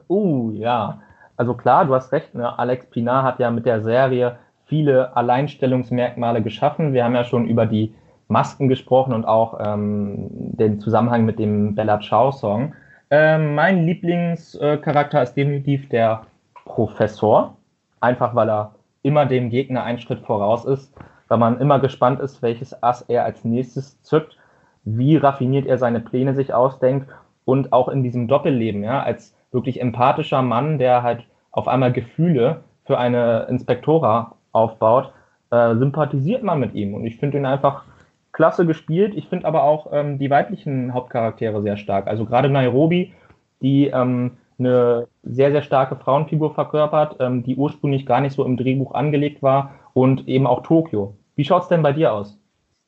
Uh, 0.09 0.51
ja. 0.51 1.01
Also 1.38 1.53
klar, 1.53 1.85
du 1.85 1.95
hast 1.95 2.11
recht, 2.11 2.35
ne? 2.35 2.57
Alex 2.59 2.85
Pinar 2.88 3.23
hat 3.23 3.39
ja 3.39 3.50
mit 3.51 3.65
der 3.65 3.81
Serie 3.81 4.38
viele 4.65 5.15
Alleinstellungsmerkmale 5.15 6.41
geschaffen. 6.41 6.93
Wir 6.93 7.03
haben 7.03 7.15
ja 7.15 7.23
schon 7.23 7.47
über 7.47 7.65
die 7.65 7.93
Masken 8.27 8.69
gesprochen 8.69 9.13
und 9.13 9.25
auch 9.25 9.59
ähm, 9.59 10.27
den 10.29 10.79
Zusammenhang 10.79 11.25
mit 11.25 11.39
dem 11.39 11.75
Bella 11.75 12.00
Ciao 12.00 12.31
Song. 12.31 12.73
Ähm, 13.09 13.55
mein 13.55 13.85
Lieblingscharakter 13.85 15.21
ist 15.21 15.33
definitiv 15.33 15.89
der 15.89 16.21
Professor, 16.63 17.57
einfach 18.00 18.33
weil 18.35 18.50
er 18.50 18.75
immer 19.03 19.25
dem 19.25 19.50
Gegner 19.50 19.83
einen 19.83 20.00
Schritt 20.00 20.19
voraus 20.19 20.63
ist, 20.63 20.93
weil 21.27 21.38
man 21.38 21.59
immer 21.59 21.79
gespannt 21.79 22.21
ist, 22.21 22.41
welches 22.41 22.81
Ass 22.81 23.01
er 23.01 23.25
als 23.25 23.43
nächstes 23.43 24.01
zückt 24.03 24.38
wie 24.83 25.17
raffiniert 25.17 25.67
er 25.67 25.77
seine 25.77 26.00
Pläne 26.00 26.33
sich 26.33 26.53
ausdenkt 26.53 27.07
und 27.45 27.73
auch 27.73 27.89
in 27.89 28.03
diesem 28.03 28.27
Doppelleben, 28.27 28.83
ja, 28.83 29.03
als 29.03 29.35
wirklich 29.51 29.81
empathischer 29.81 30.41
Mann, 30.41 30.77
der 30.77 31.03
halt 31.03 31.25
auf 31.51 31.67
einmal 31.67 31.91
Gefühle 31.91 32.63
für 32.85 32.97
eine 32.97 33.47
Inspektora 33.50 34.35
aufbaut, 34.51 35.11
äh, 35.51 35.75
sympathisiert 35.75 36.43
man 36.43 36.59
mit 36.59 36.73
ihm. 36.73 36.93
Und 36.93 37.05
ich 37.05 37.17
finde 37.17 37.38
ihn 37.38 37.45
einfach 37.45 37.83
klasse 38.31 38.65
gespielt. 38.65 39.13
Ich 39.15 39.27
finde 39.27 39.45
aber 39.45 39.63
auch 39.63 39.91
ähm, 39.91 40.17
die 40.17 40.29
weiblichen 40.29 40.93
Hauptcharaktere 40.93 41.61
sehr 41.61 41.77
stark. 41.77 42.07
Also 42.07 42.25
gerade 42.25 42.50
Nairobi, 42.50 43.13
die 43.61 43.88
ähm, 43.88 44.38
eine 44.57 45.07
sehr, 45.23 45.51
sehr 45.51 45.61
starke 45.61 45.95
Frauenfigur 45.95 46.53
verkörpert, 46.53 47.17
ähm, 47.19 47.43
die 47.43 47.55
ursprünglich 47.55 48.05
gar 48.05 48.21
nicht 48.21 48.33
so 48.33 48.45
im 48.45 48.57
Drehbuch 48.57 48.93
angelegt 48.93 49.43
war 49.43 49.71
und 49.93 50.27
eben 50.27 50.47
auch 50.47 50.63
Tokio. 50.63 51.15
Wie 51.35 51.43
schaut 51.43 51.63
es 51.63 51.67
denn 51.67 51.83
bei 51.83 51.93
dir 51.93 52.13
aus? 52.13 52.40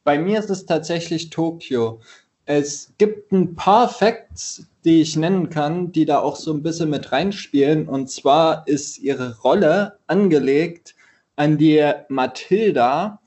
Bei 0.03 0.17
mir 0.19 0.39
ist 0.39 0.49
es 0.49 0.65
tatsächlich 0.65 1.29
Tokio. 1.29 2.01
Es 2.45 2.93
gibt 2.97 3.31
ein 3.31 3.55
paar 3.55 3.87
Facts, 3.87 4.65
die 4.83 5.01
ich 5.01 5.15
nennen 5.15 5.49
kann, 5.49 5.91
die 5.93 6.05
da 6.05 6.19
auch 6.19 6.35
so 6.35 6.53
ein 6.53 6.61
bisschen 6.61 6.89
mit 6.89 7.11
reinspielen. 7.11 7.87
Und 7.87 8.09
zwar 8.09 8.67
ist 8.67 8.99
ihre 8.99 9.39
Rolle 9.39 9.97
angelegt 10.07 10.95
an 11.37 11.57
die 11.57 11.81
Mathilda 12.09 13.21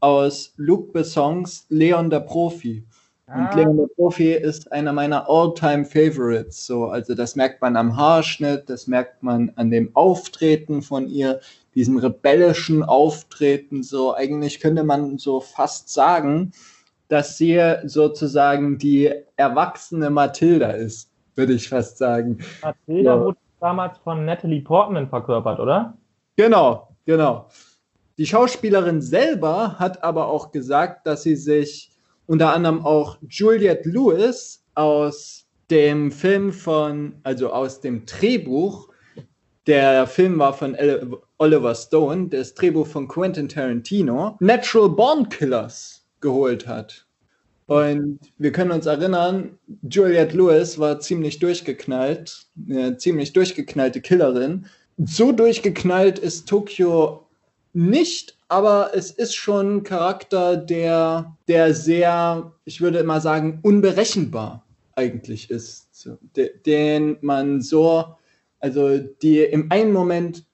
aus 0.00 0.52
Luc 0.56 0.92
Bessons 0.92 1.66
Leon 1.68 2.08
der 2.08 2.20
Profi. 2.20 2.84
Ah. 3.26 3.50
Und 3.50 3.54
Leon 3.54 3.76
der 3.76 3.88
Profi 3.94 4.32
ist 4.32 4.72
einer 4.72 4.92
meiner 4.92 5.28
all-time 5.28 5.84
Favorites. 5.84 6.66
So, 6.66 6.86
also 6.86 7.14
das 7.14 7.36
merkt 7.36 7.60
man 7.60 7.76
am 7.76 7.96
Haarschnitt, 7.96 8.70
das 8.70 8.86
merkt 8.86 9.22
man 9.22 9.52
an 9.56 9.70
dem 9.70 9.94
Auftreten 9.94 10.80
von 10.80 11.08
ihr 11.08 11.40
diesem 11.74 11.98
rebellischen 11.98 12.82
Auftreten, 12.82 13.82
so 13.82 14.14
eigentlich 14.14 14.60
könnte 14.60 14.84
man 14.84 15.18
so 15.18 15.40
fast 15.40 15.88
sagen, 15.88 16.52
dass 17.08 17.36
sie 17.36 17.60
sozusagen 17.84 18.78
die 18.78 19.12
erwachsene 19.36 20.10
Mathilda 20.10 20.70
ist, 20.70 21.10
würde 21.34 21.54
ich 21.54 21.68
fast 21.68 21.98
sagen. 21.98 22.38
Mathilda 22.62 23.18
so. 23.18 23.24
wurde 23.24 23.38
damals 23.60 23.98
von 23.98 24.24
Natalie 24.24 24.60
Portman 24.60 25.08
verkörpert, 25.08 25.60
oder? 25.60 25.96
Genau, 26.36 26.88
genau. 27.04 27.48
Die 28.18 28.26
Schauspielerin 28.26 29.00
selber 29.00 29.78
hat 29.78 30.02
aber 30.04 30.28
auch 30.28 30.52
gesagt, 30.52 31.06
dass 31.06 31.22
sie 31.22 31.36
sich 31.36 31.90
unter 32.26 32.52
anderem 32.52 32.84
auch 32.84 33.18
Juliette 33.28 33.88
Lewis 33.88 34.64
aus 34.74 35.46
dem 35.70 36.10
Film 36.10 36.52
von, 36.52 37.14
also 37.22 37.52
aus 37.52 37.80
dem 37.80 38.04
Drehbuch, 38.04 38.91
der 39.66 40.06
Film 40.06 40.38
war 40.38 40.54
von 40.54 40.76
Oliver 41.38 41.74
Stone, 41.74 42.28
das 42.28 42.54
Drehbuch 42.54 42.86
von 42.86 43.08
Quentin 43.08 43.48
Tarantino, 43.48 44.36
Natural 44.40 44.88
Born 44.88 45.28
Killers 45.28 46.04
geholt 46.20 46.66
hat. 46.66 47.06
Und 47.66 48.18
wir 48.38 48.52
können 48.52 48.72
uns 48.72 48.86
erinnern, 48.86 49.58
Juliette 49.88 50.36
Lewis 50.36 50.78
war 50.78 51.00
ziemlich 51.00 51.38
durchgeknallt, 51.38 52.46
eine 52.68 52.96
ziemlich 52.96 53.32
durchgeknallte 53.32 54.00
Killerin. 54.00 54.66
So 54.98 55.32
durchgeknallt 55.32 56.18
ist 56.18 56.48
Tokio 56.48 57.26
nicht, 57.72 58.36
aber 58.48 58.90
es 58.94 59.10
ist 59.10 59.34
schon 59.34 59.76
ein 59.76 59.82
Charakter, 59.84 60.56
der, 60.56 61.36
der 61.48 61.72
sehr, 61.72 62.52
ich 62.64 62.80
würde 62.80 62.98
immer 62.98 63.20
sagen, 63.20 63.60
unberechenbar 63.62 64.66
eigentlich 64.94 65.50
ist. 65.50 65.88
Den 66.66 67.16
man 67.22 67.62
so, 67.62 68.16
also 68.62 68.98
die 68.98 69.40
im 69.40 69.70
einen 69.70 69.92
Moment 69.92 70.44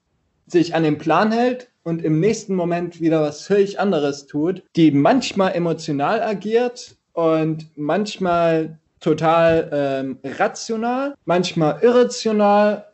sich 0.46 0.74
an 0.74 0.82
den 0.82 0.98
Plan 0.98 1.30
hält 1.30 1.70
und 1.84 2.02
im 2.02 2.18
nächsten 2.18 2.54
Moment 2.54 3.00
wieder 3.00 3.22
was 3.22 3.46
völlig 3.46 3.78
anderes 3.78 4.26
tut, 4.26 4.64
die 4.74 4.90
manchmal 4.90 5.52
emotional 5.52 6.22
agiert 6.22 6.96
und 7.12 7.66
manchmal 7.76 8.78
total 9.00 9.70
ähm, 9.72 10.18
rational, 10.24 11.14
manchmal 11.24 11.80
irrational 11.82 12.86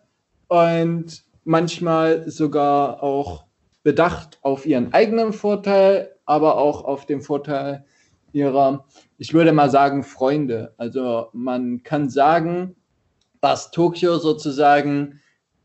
und 0.48 1.22
manchmal 1.44 2.28
sogar 2.28 3.02
auch 3.02 3.44
bedacht 3.82 4.38
auf 4.42 4.66
ihren 4.66 4.92
eigenen 4.92 5.32
Vorteil, 5.32 6.10
aber 6.26 6.58
auch 6.58 6.84
auf 6.84 7.06
den 7.06 7.20
Vorteil 7.20 7.84
ihrer, 8.32 8.84
ich 9.18 9.32
würde 9.32 9.52
mal 9.52 9.70
sagen, 9.70 10.02
Freunde. 10.02 10.74
Also 10.76 11.28
man 11.32 11.82
kann 11.82 12.10
sagen, 12.10 12.74
dass 13.44 13.70
Tokio 13.70 14.16
sozusagen 14.16 15.20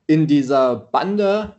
in 0.05 0.27
dieser 0.27 0.75
Bande 0.75 1.55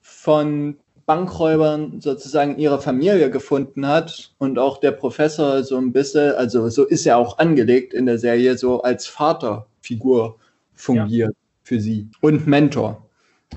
von 0.00 0.76
Bankräubern 1.04 2.00
sozusagen 2.00 2.58
ihre 2.58 2.80
Familie 2.80 3.28
gefunden 3.28 3.84
hat 3.84 4.34
und 4.38 4.56
auch 4.60 4.78
der 4.78 4.92
Professor 4.92 5.64
so 5.64 5.76
ein 5.76 5.92
bisschen, 5.92 6.36
also 6.36 6.68
so 6.68 6.84
ist 6.84 7.06
er 7.06 7.16
auch 7.16 7.38
angelegt 7.38 7.92
in 7.92 8.06
der 8.06 8.20
Serie, 8.20 8.56
so 8.56 8.82
als 8.82 9.08
Vaterfigur 9.08 10.38
fungiert 10.74 11.30
ja. 11.30 11.36
für 11.64 11.80
sie 11.80 12.08
und 12.20 12.46
Mentor. 12.46 13.08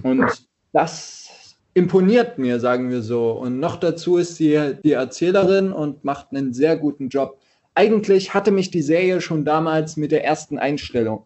Und 0.02 0.26
das 0.74 1.56
imponiert 1.76 2.40
mir, 2.40 2.60
sagen 2.60 2.90
wir 2.90 3.04
so. 3.04 3.34
Und 3.34 3.60
noch 3.60 3.76
dazu 3.76 4.18
ist 4.18 4.38
sie 4.38 4.74
die 4.84 4.94
Erzählerin 4.94 5.72
und 5.72 6.04
macht 6.04 6.32
einen 6.32 6.52
sehr 6.52 6.78
guten 6.78 7.10
Job. 7.10 7.38
Eigentlich 7.76 8.34
hatte 8.34 8.50
mich 8.50 8.72
die 8.72 8.82
Serie 8.82 9.22
schon 9.22 9.46
damals 9.46 9.98
mit 9.98 10.12
der 10.12 10.26
ersten 10.26 10.58
Einstellung, 10.58 11.26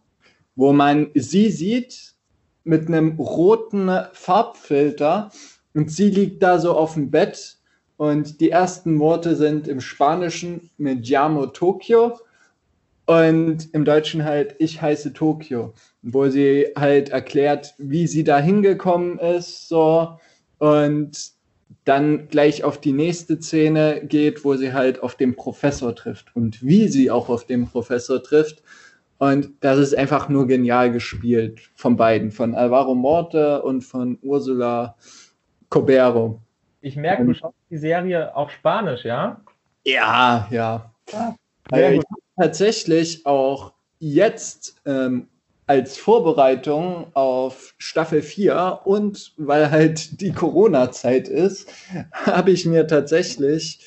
wo 0.56 0.74
man 0.74 1.12
sie 1.14 1.50
sieht 1.52 2.14
mit 2.64 2.88
einem 2.88 3.20
roten 3.20 3.90
Farbfilter 4.14 5.32
und 5.74 5.92
sie 5.92 6.10
liegt 6.10 6.42
da 6.42 6.60
so 6.60 6.74
auf 6.74 6.94
dem 6.94 7.12
Bett 7.12 7.58
und 7.98 8.42
die 8.42 8.50
ersten 8.50 9.00
Worte 9.00 9.36
sind 9.36 9.68
im 9.68 9.82
Spanischen 9.82 10.70
mit 10.78 11.08
llamo 11.08 11.48
Tokio 11.48 12.20
und 13.06 13.74
im 13.74 13.86
Deutschen 13.86 14.24
halt 14.24 14.56
ich 14.60 14.82
heiße 14.82 15.14
Tokio, 15.14 15.74
wo 16.02 16.28
sie 16.30 16.68
halt 16.76 17.10
erklärt, 17.10 17.76
wie 17.78 18.08
sie 18.08 18.24
da 18.24 18.40
hingekommen 18.40 19.20
ist, 19.20 19.70
so 19.70 20.20
und 20.58 21.36
dann 21.84 22.28
gleich 22.30 22.64
auf 22.64 22.82
die 22.82 22.94
nächste 22.94 23.40
Szene 23.40 24.02
geht, 24.04 24.44
wo 24.44 24.56
sie 24.56 24.74
halt 24.74 25.04
auf 25.04 25.16
den 25.16 25.36
Professor 25.36 25.96
trifft 25.96 26.36
und 26.36 26.64
wie 26.64 26.88
sie 26.88 27.12
auch 27.12 27.30
auf 27.30 27.46
den 27.46 27.68
Professor 27.68 28.22
trifft. 28.24 28.64
Und 29.18 29.52
das 29.62 29.80
ist 29.80 29.96
einfach 29.96 30.28
nur 30.30 30.48
genial 30.48 30.92
gespielt 30.92 31.62
von 31.76 31.96
beiden, 31.96 32.32
von 32.32 32.54
Alvaro 32.54 32.96
Morte 32.96 33.62
und 33.62 33.82
von 33.82 34.20
Ursula 34.22 34.96
Cobero. 35.70 36.42
Ich 36.82 36.96
merke, 36.96 37.26
du 37.26 37.34
schaust 37.34 37.56
die 37.70 37.78
Serie 37.78 38.36
auf 38.36 38.52
Spanisch, 38.52 39.06
ja? 39.06 39.42
Ja, 39.86 40.48
ja. 40.52 40.92
ja 41.12 41.34
also 41.72 42.02
tatsächlich 42.38 43.26
auch 43.26 43.74
jetzt 44.00 44.82
ähm, 44.86 45.28
als 45.68 45.98
Vorbereitung 45.98 47.08
auf 47.14 47.74
Staffel 47.78 48.22
4 48.22 48.82
und 48.84 49.34
weil 49.38 49.72
halt 49.72 50.22
die 50.22 50.32
Corona-Zeit 50.32 51.28
ist, 51.28 51.72
habe 52.12 52.52
ich 52.52 52.66
mir 52.66 52.86
tatsächlich 52.88 53.80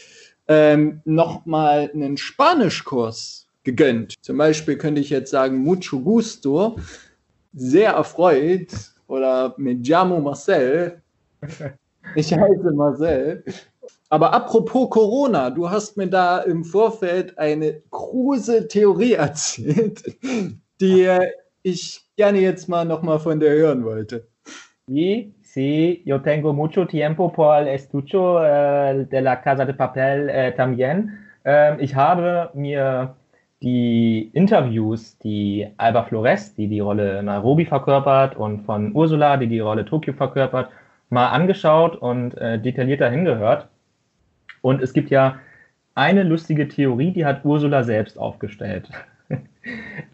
ähm, 0.48 1.02
nochmal 1.04 1.90
einen 1.92 2.16
Spanischkurs 2.16 3.47
gegönnt. 3.68 4.14
Zum 4.22 4.38
Beispiel 4.38 4.78
könnte 4.78 5.00
ich 5.00 5.10
jetzt 5.10 5.30
sagen, 5.30 5.58
mucho 5.58 6.00
gusto, 6.00 6.78
sehr 7.52 7.92
erfreut 7.92 8.68
oder 9.06 9.54
me 9.58 9.74
llamo 9.74 10.20
Marcel, 10.20 11.02
ich 12.14 12.32
heiße 12.32 12.72
Marcel. 12.72 13.44
Aber 14.08 14.32
apropos 14.32 14.88
Corona, 14.88 15.50
du 15.50 15.68
hast 15.68 15.98
mir 15.98 16.06
da 16.06 16.38
im 16.38 16.64
Vorfeld 16.64 17.38
eine 17.38 17.82
kruse 17.90 18.68
Theorie 18.68 19.12
erzählt, 19.26 20.02
die 20.80 21.06
ich 21.62 22.06
gerne 22.16 22.38
jetzt 22.38 22.68
mal 22.68 22.86
nochmal 22.86 23.18
von 23.18 23.38
dir 23.38 23.50
hören 23.50 23.84
wollte. 23.84 24.26
Sí, 24.86 25.34
sí, 25.42 26.00
yo 26.06 26.20
tengo 26.20 26.54
mucho 26.54 26.86
tiempo 26.86 27.30
por 27.30 27.58
el 27.58 27.68
estudio 27.68 28.42
äh, 28.42 29.04
de 29.04 29.20
la 29.20 29.36
Casa 29.36 29.66
de 29.66 29.74
Papel 29.74 30.30
äh, 30.30 30.52
también. 30.52 31.18
Ähm, 31.44 31.76
ich 31.80 31.94
habe 31.94 32.50
mir 32.54 33.14
die 33.62 34.30
Interviews, 34.32 35.18
die 35.18 35.66
Alba 35.76 36.04
Flores, 36.04 36.54
die 36.54 36.68
die 36.68 36.80
Rolle 36.80 37.22
Nairobi 37.22 37.64
verkörpert, 37.64 38.36
und 38.36 38.62
von 38.62 38.94
Ursula, 38.94 39.36
die 39.36 39.48
die 39.48 39.60
Rolle 39.60 39.84
Tokio 39.84 40.12
verkörpert, 40.12 40.70
mal 41.10 41.28
angeschaut 41.28 41.96
und 41.96 42.36
äh, 42.38 42.60
detaillierter 42.60 43.10
hingehört. 43.10 43.68
Und 44.62 44.82
es 44.82 44.92
gibt 44.92 45.10
ja 45.10 45.38
eine 45.94 46.22
lustige 46.22 46.68
Theorie, 46.68 47.10
die 47.12 47.24
hat 47.24 47.44
Ursula 47.44 47.82
selbst 47.82 48.18
aufgestellt. 48.18 48.88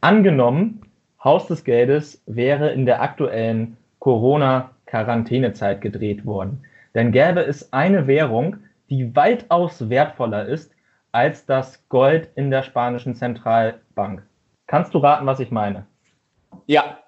Angenommen, 0.01 0.81
Haus 1.23 1.47
des 1.47 1.65
Geldes 1.65 2.23
wäre 2.27 2.71
in 2.73 2.87
der 2.87 3.03
aktuellen 3.03 3.77
Corona-Quarantänezeit 3.99 5.81
gedreht 5.81 6.25
worden. 6.25 6.63
Dann 6.95 7.13
gäbe 7.13 7.41
es 7.41 7.73
eine 7.73 8.07
Währung, 8.07 8.57
die 8.89 9.15
weitaus 9.17 9.91
wertvoller 9.91 10.47
ist 10.47 10.73
als 11.15 11.47
das 11.47 11.89
Gold 11.89 12.29
in 12.35 12.51
der 12.51 12.65
spanischen 12.65 13.15
Zentralbank. 13.15 14.27
Kannst 14.67 14.95
du 14.95 14.99
raten, 14.99 15.27
was 15.27 15.39
ich 15.39 15.53
meine? 15.53 15.87
Ja, 16.67 16.99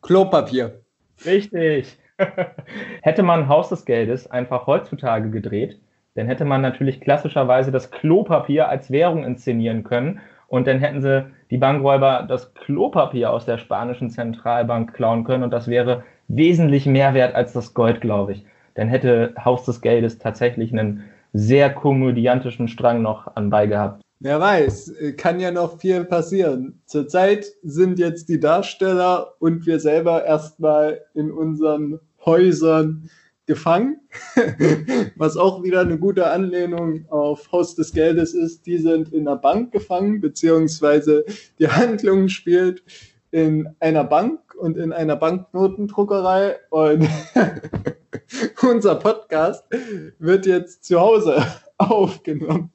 Klopapier. 0.00 0.80
Richtig. 1.26 1.98
hätte 3.02 3.22
man 3.22 3.48
Haus 3.48 3.68
des 3.68 3.84
Geldes 3.84 4.30
einfach 4.30 4.66
heutzutage 4.66 5.30
gedreht, 5.30 5.78
dann 6.14 6.26
hätte 6.26 6.44
man 6.44 6.62
natürlich 6.62 7.00
klassischerweise 7.00 7.70
das 7.70 7.90
Klopapier 7.90 8.68
als 8.68 8.90
Währung 8.90 9.24
inszenieren 9.24 9.84
können 9.84 10.20
und 10.48 10.66
dann 10.66 10.80
hätten 10.80 11.02
sie 11.02 11.26
die 11.50 11.58
Bankräuber 11.58 12.24
das 12.28 12.54
Klopapier 12.54 13.30
aus 13.30 13.44
der 13.44 13.58
spanischen 13.58 14.10
Zentralbank 14.10 14.94
klauen 14.94 15.24
können 15.24 15.44
und 15.44 15.50
das 15.50 15.68
wäre 15.68 16.04
wesentlich 16.28 16.86
mehr 16.86 17.12
wert 17.12 17.34
als 17.34 17.52
das 17.52 17.74
Gold, 17.74 18.00
glaube 18.00 18.32
ich. 18.32 18.44
Dann 18.74 18.88
hätte 18.88 19.34
Haus 19.44 19.64
des 19.64 19.80
Geldes 19.80 20.18
tatsächlich 20.18 20.72
einen 20.72 21.04
sehr 21.32 21.72
komödiantischen 21.72 22.68
Strang 22.68 23.02
noch 23.02 23.36
anbei 23.36 23.66
gehabt. 23.66 24.02
Wer 24.22 24.38
weiß, 24.38 24.94
kann 25.16 25.40
ja 25.40 25.50
noch 25.50 25.78
viel 25.78 26.04
passieren. 26.04 26.82
Zurzeit 26.84 27.46
sind 27.62 27.98
jetzt 27.98 28.28
die 28.28 28.38
Darsteller 28.38 29.34
und 29.38 29.64
wir 29.64 29.80
selber 29.80 30.24
erstmal 30.26 31.00
in 31.14 31.30
unseren 31.30 32.00
Häusern 32.26 33.08
gefangen, 33.46 33.98
was 35.16 35.38
auch 35.38 35.62
wieder 35.62 35.80
eine 35.80 35.98
gute 35.98 36.30
Anlehnung 36.30 37.06
auf 37.08 37.50
Haus 37.50 37.74
des 37.74 37.92
Geldes 37.92 38.34
ist. 38.34 38.66
Die 38.66 38.78
sind 38.78 39.12
in 39.12 39.26
einer 39.26 39.38
Bank 39.38 39.72
gefangen, 39.72 40.20
beziehungsweise 40.20 41.24
die 41.58 41.68
Handlung 41.68 42.28
spielt 42.28 42.82
in 43.30 43.68
einer 43.80 44.04
Bank 44.04 44.38
und 44.60 44.76
in 44.76 44.92
einer 44.92 45.16
Banknotendruckerei 45.16 46.56
und 46.70 47.08
unser 48.62 48.94
Podcast 48.96 49.64
wird 50.18 50.46
jetzt 50.46 50.84
zu 50.84 51.00
Hause 51.00 51.42
aufgenommen. 51.78 52.70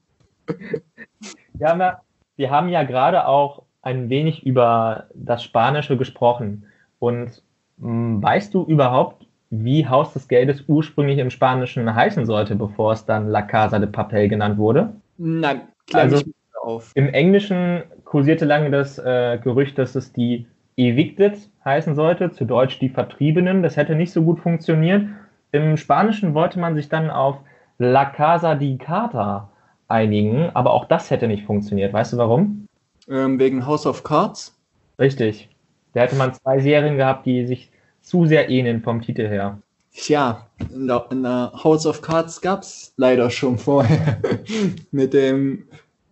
Wir 1.53 1.67
haben 1.67 1.79
ja, 1.79 2.01
wir 2.35 2.51
haben 2.51 2.69
ja 2.69 2.83
gerade 2.83 3.27
auch 3.27 3.63
ein 3.81 4.09
wenig 4.09 4.45
über 4.45 5.05
das 5.13 5.43
Spanische 5.43 5.95
gesprochen. 5.95 6.65
Und 6.99 7.43
mh, 7.77 7.87
hm, 7.87 8.23
weißt 8.23 8.53
du 8.53 8.63
überhaupt, 8.63 9.27
wie 9.51 9.87
Haus 9.87 10.11
des 10.13 10.27
Geldes 10.27 10.63
ursprünglich 10.67 11.19
im 11.19 11.29
Spanischen 11.29 11.93
heißen 11.93 12.25
sollte, 12.25 12.55
bevor 12.55 12.93
es 12.93 13.05
dann 13.05 13.29
La 13.29 13.43
Casa 13.43 13.79
de 13.79 13.89
Papel 13.89 14.27
genannt 14.27 14.57
wurde? 14.57 14.93
Nein, 15.17 15.61
klar 15.87 16.03
also, 16.03 16.23
auf. 16.61 16.91
Im 16.95 17.09
Englischen 17.09 17.83
kursierte 18.03 18.45
lange 18.45 18.71
das 18.71 18.97
äh, 18.97 19.37
Gerücht, 19.41 19.77
dass 19.77 19.95
es 19.95 20.11
die 20.11 20.47
Evicted 20.77 21.37
heißen 21.63 21.95
sollte, 21.95 22.31
zu 22.31 22.45
Deutsch 22.45 22.79
die 22.79 22.89
Vertriebenen. 22.89 23.63
Das 23.63 23.77
hätte 23.77 23.95
nicht 23.95 24.11
so 24.11 24.23
gut 24.23 24.39
funktioniert. 24.39 25.07
Im 25.51 25.77
Spanischen 25.77 26.33
wollte 26.33 26.59
man 26.59 26.75
sich 26.75 26.89
dann 26.89 27.09
auf 27.09 27.37
La 27.77 28.05
Casa 28.05 28.55
di 28.55 28.77
Carta 28.77 29.49
einigen, 29.87 30.49
aber 30.53 30.73
auch 30.73 30.85
das 30.85 31.11
hätte 31.11 31.27
nicht 31.27 31.45
funktioniert. 31.45 31.93
Weißt 31.93 32.13
du 32.13 32.17
warum? 32.17 32.67
Ähm, 33.07 33.39
wegen 33.39 33.65
House 33.65 33.85
of 33.85 34.03
Cards? 34.03 34.57
Richtig. 34.99 35.49
Da 35.93 36.01
hätte 36.01 36.15
man 36.15 36.33
zwei 36.33 36.59
Serien 36.59 36.97
gehabt, 36.97 37.25
die 37.25 37.45
sich 37.45 37.71
zu 38.01 38.25
sehr 38.25 38.49
ähneln 38.49 38.81
vom 38.81 39.01
Titel 39.01 39.27
her. 39.27 39.59
Tja, 39.93 40.45
in 40.73 40.87
der, 40.87 41.05
in 41.09 41.23
der 41.23 41.51
House 41.63 41.85
of 41.85 42.01
Cards 42.01 42.41
gab 42.41 42.61
es 42.63 42.93
leider 42.97 43.29
schon 43.29 43.57
vorher 43.57 44.17
mit 44.91 45.13
dem 45.13 45.63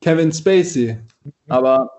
Kevin 0.01 0.31
Spacey. 0.31 0.97
Aber 1.49 1.92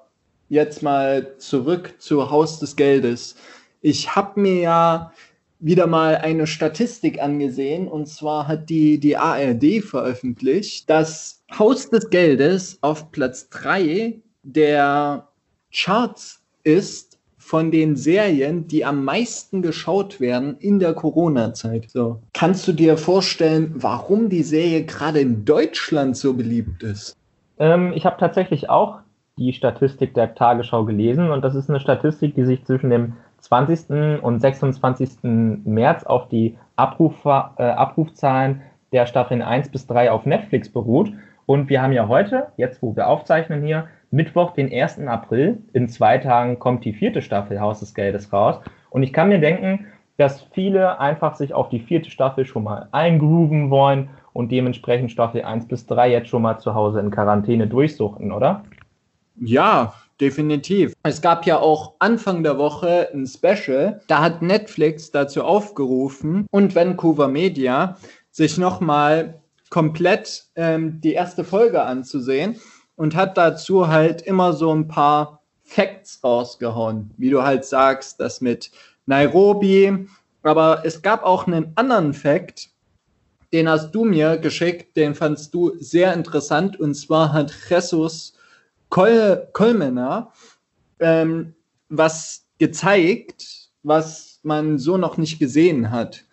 jetzt 0.55 0.83
mal 0.83 1.37
zurück 1.39 1.95
zu 1.99 2.31
Haus 2.31 2.61
des 2.61 2.77
Geldes. 2.77 3.35
Ich 3.83 4.15
habe 4.15 4.41
mir 4.41 4.61
ja 4.61 5.13
wieder 5.59 5.87
mal 5.87 6.17
eine 6.17 6.47
Statistik 6.47 7.21
angesehen 7.21 7.89
und 7.89 8.07
zwar 8.07 8.49
hat 8.49 8.71
die, 8.71 8.99
die 8.99 9.17
ARD 9.17 9.83
veröffentlicht, 9.83 10.89
dass 10.89 11.43
Haus 11.59 11.91
des 11.91 12.09
Geldes 12.09 12.79
auf 12.81 13.11
Platz 13.11 13.49
3 13.51 14.21
der 14.43 15.29
Charts 15.73 16.43
ist 16.63 17.19
von 17.37 17.71
den 17.71 17.97
Serien, 17.97 18.69
die 18.69 18.85
am 18.85 19.05
meisten 19.05 19.61
geschaut 19.61 20.21
werden 20.21 20.57
in 20.61 20.79
der 20.79 20.95
Corona-Zeit. 20.95 21.91
So. 21.91 22.21
Kannst 22.33 22.67
du 22.69 22.73
dir 22.73 22.97
vorstellen, 22.97 23.73
warum 23.75 24.29
die 24.29 24.43
Serie 24.43 24.85
gerade 24.85 25.21
in 25.21 25.45
Deutschland 25.45 26.17
so 26.17 26.33
beliebt 26.35 26.83
ist? 26.83 27.17
Ähm, 27.59 27.93
ich 27.95 28.07
habe 28.07 28.17
tatsächlich 28.19 28.71
auch 28.71 29.04
die 29.39 29.53
Statistik 29.53 30.15
der 30.15 30.35
Tagesschau 30.35 30.85
gelesen 30.85 31.31
und 31.31 31.43
das 31.43 31.55
ist 31.55 31.69
eine 31.69 31.81
Statistik, 31.81 32.35
die 32.35 32.45
sich 32.45 32.65
zwischen 32.65 32.91
dem 32.91 33.15
20. 33.39 34.23
und 34.23 34.41
26. 34.41 35.25
März 35.65 36.05
auf 36.05 36.29
die 36.29 36.57
Abruf, 36.77 37.25
äh, 37.25 37.29
Abrufzahlen 37.29 38.63
der 38.93 39.07
Staffeln 39.07 39.43
1 39.43 39.71
bis 39.71 39.87
3 39.87 40.11
auf 40.11 40.25
Netflix 40.25 40.69
beruht. 40.69 41.13
Und 41.47 41.69
wir 41.69 41.83
haben 41.83 41.93
ja 41.93 42.09
heute, 42.09 42.47
jetzt 42.57 42.81
wo 42.81 42.97
wir 42.97 43.09
aufzeichnen 43.09 43.63
hier, 43.63 43.89
Mittwoch, 44.11 44.53
den 44.53 44.73
1. 44.73 45.01
April. 45.09 45.59
In 45.73 45.89
zwei 45.89 46.19
Tagen 46.19 46.59
kommt 46.59 46.85
die 46.85 46.95
vierte 46.95 47.21
Staffel 47.21 47.61
Haus 47.61 47.81
des 47.81 47.93
Geldes 47.93 48.33
raus. 48.33 48.61
Und 48.89 49.03
ich 49.03 49.13
kann 49.13 49.29
mir 49.29 49.41
denken, 49.41 49.87
dass 50.17 50.43
viele 50.53 51.01
einfach 51.01 51.35
sich 51.35 51.53
auf 51.53 51.69
die 51.69 51.81
vierte 51.81 52.11
Staffel 52.11 52.47
schon 52.47 52.63
mal 52.63 52.89
eingrooven 52.93 53.69
wollen 53.69 54.11
und 54.33 54.53
dementsprechend 54.53 55.11
Staffel 55.11 55.43
1 55.43 55.67
bis 55.67 55.87
3 55.87 56.11
jetzt 56.11 56.29
schon 56.29 56.43
mal 56.43 56.59
zu 56.59 56.75
Hause 56.75 57.01
in 57.01 57.11
Quarantäne 57.11 57.67
durchsuchten, 57.67 58.31
oder? 58.31 58.63
Ja, 59.37 59.95
definitiv. 60.21 60.93
Es 61.03 61.21
gab 61.21 61.47
ja 61.47 61.59
auch 61.59 61.95
Anfang 61.99 62.43
der 62.43 62.59
Woche 62.59 63.09
ein 63.13 63.27
Special, 63.27 64.01
da 64.07 64.21
hat 64.21 64.43
Netflix 64.43 65.11
dazu 65.11 65.43
aufgerufen 65.43 66.47
und 66.51 66.75
Vancouver 66.75 67.29
Media, 67.29 67.97
sich 68.31 68.59
nochmal 68.59 69.41
komplett 69.71 70.45
ähm, 70.55 71.01
die 71.01 71.13
erste 71.13 71.45
Folge 71.45 71.83
anzusehen 71.83 72.61
und 72.97 73.17
hat 73.17 73.37
dazu 73.37 73.89
halt 73.89 74.23
immer 74.23 74.53
so 74.53 74.73
ein 74.73 74.87
paar 74.87 75.43
Facts 75.65 76.21
rausgehauen, 76.23 77.11
wie 77.17 77.31
du 77.31 77.43
halt 77.43 77.65
sagst, 77.65 78.21
das 78.21 78.41
mit 78.41 78.71
Nairobi. 79.07 80.07
Aber 80.43 80.83
es 80.85 81.03
gab 81.03 81.25
auch 81.25 81.47
einen 81.47 81.73
anderen 81.75 82.13
Fact, 82.13 82.69
den 83.53 83.69
hast 83.69 83.93
du 83.93 84.05
mir 84.05 84.37
geschickt, 84.37 84.97
den 84.97 85.15
fandst 85.15 85.55
du 85.55 85.73
sehr 85.79 86.13
interessant 86.13 86.79
und 86.79 86.95
zwar 86.95 87.33
hat 87.33 87.53
Jesus 87.69 88.35
Kol 88.95 89.49
Kolmener 89.53 90.31
ähm, 91.01 91.57
was 91.89 92.47
gezeigt, 92.61 93.71
was 93.83 94.39
man 94.45 94.79
so 94.79 94.97
noch 94.97 95.17
nicht 95.17 95.41
gesehen 95.41 95.91
hat. 95.91 96.25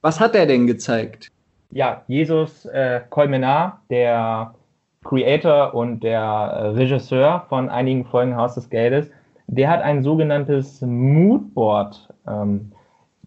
Was 0.00 0.18
hat 0.18 0.34
er 0.34 0.46
denn 0.46 0.66
gezeigt? 0.66 1.30
Ja, 1.70 2.02
Jesus 2.08 2.66
äh, 2.66 3.02
Kolmenar, 3.10 3.82
der 3.90 4.56
Creator 5.04 5.72
und 5.72 6.02
der 6.02 6.20
äh, 6.20 6.66
Regisseur 6.70 7.46
von 7.48 7.68
einigen 7.68 8.04
Folgen 8.04 8.34
Haus 8.34 8.56
des 8.56 8.68
Geldes, 8.70 9.08
der 9.46 9.70
hat 9.70 9.80
ein 9.80 10.02
sogenanntes 10.02 10.80
Moodboard 10.80 12.12
ähm, 12.26 12.72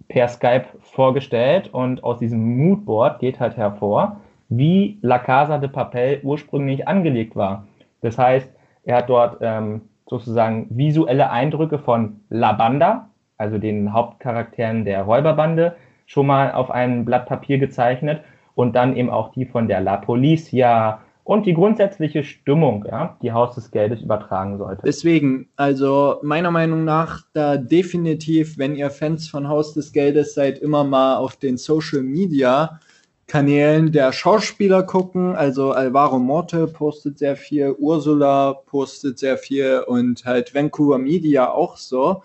per 0.09 0.27
Skype 0.27 0.65
vorgestellt 0.81 1.73
und 1.73 2.03
aus 2.03 2.19
diesem 2.19 2.57
Moodboard 2.57 3.21
geht 3.21 3.39
halt 3.39 3.55
hervor, 3.55 4.19
wie 4.49 4.99
La 5.01 5.19
Casa 5.19 5.57
de 5.57 5.69
Papel 5.69 6.19
ursprünglich 6.21 6.85
angelegt 6.85 7.37
war. 7.37 7.65
Das 8.01 8.17
heißt, 8.17 8.52
er 8.83 8.97
hat 8.97 9.09
dort 9.09 9.37
ähm, 9.41 9.81
sozusagen 10.07 10.67
visuelle 10.69 11.29
Eindrücke 11.29 11.79
von 11.79 12.21
La 12.29 12.53
Banda, 12.53 13.09
also 13.37 13.57
den 13.57 13.93
Hauptcharakteren 13.93 14.85
der 14.85 15.03
Räuberbande, 15.03 15.75
schon 16.05 16.27
mal 16.27 16.51
auf 16.51 16.69
einem 16.71 17.05
Blatt 17.05 17.25
Papier 17.25 17.57
gezeichnet 17.57 18.21
und 18.55 18.75
dann 18.75 18.95
eben 18.95 19.09
auch 19.09 19.31
die 19.31 19.45
von 19.45 19.67
der 19.67 19.81
La 19.81 19.97
Policia, 19.97 20.99
und 21.23 21.45
die 21.45 21.53
grundsätzliche 21.53 22.23
Stimmung, 22.23 22.85
ja, 22.85 23.17
die 23.21 23.31
Haus 23.31 23.55
des 23.55 23.71
Geldes 23.71 24.01
übertragen 24.01 24.57
sollte. 24.57 24.81
Deswegen, 24.85 25.47
also 25.55 26.17
meiner 26.21 26.51
Meinung 26.51 26.83
nach, 26.83 27.21
da 27.33 27.55
definitiv, 27.55 28.57
wenn 28.57 28.75
ihr 28.75 28.89
Fans 28.89 29.29
von 29.29 29.47
Haus 29.47 29.73
des 29.73 29.93
Geldes 29.93 30.33
seid, 30.33 30.59
immer 30.59 30.83
mal 30.83 31.15
auf 31.15 31.37
den 31.37 31.57
Social 31.57 32.01
Media 32.01 32.79
Kanälen 33.27 33.91
der 33.91 34.11
Schauspieler 34.11 34.83
gucken. 34.83 35.35
Also 35.35 35.71
Alvaro 35.71 36.19
Morte 36.19 36.67
postet 36.67 37.19
sehr 37.19 37.35
viel, 37.35 37.75
Ursula 37.77 38.53
postet 38.53 39.19
sehr 39.19 39.37
viel 39.37 39.83
und 39.87 40.25
halt 40.25 40.53
Vancouver 40.53 40.97
Media 40.97 41.49
auch 41.49 41.77
so. 41.77 42.23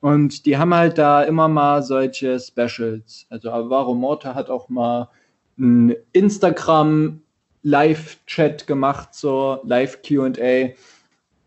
Und 0.00 0.46
die 0.46 0.56
haben 0.56 0.74
halt 0.74 0.96
da 0.98 1.22
immer 1.22 1.48
mal 1.48 1.82
solche 1.82 2.38
Specials. 2.38 3.26
Also 3.30 3.50
Alvaro 3.50 3.94
Morte 3.94 4.34
hat 4.34 4.48
auch 4.48 4.68
mal 4.68 5.08
ein 5.58 5.94
Instagram 6.12 7.20
Live-Chat 7.62 8.66
gemacht, 8.66 9.08
so 9.12 9.58
Live-QA. 9.64 10.70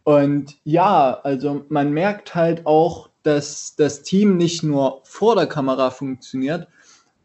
Und 0.04 0.58
ja, 0.64 1.20
also 1.24 1.66
man 1.70 1.94
merkt 1.94 2.36
halt 2.36 2.66
auch, 2.66 3.10
dass 3.24 3.76
das 3.76 4.02
Team 4.02 4.38
nicht 4.38 4.64
nur 4.64 5.02
vor 5.04 5.36
der 5.36 5.48
Kamera 5.48 5.92
funktioniert, 5.92 6.68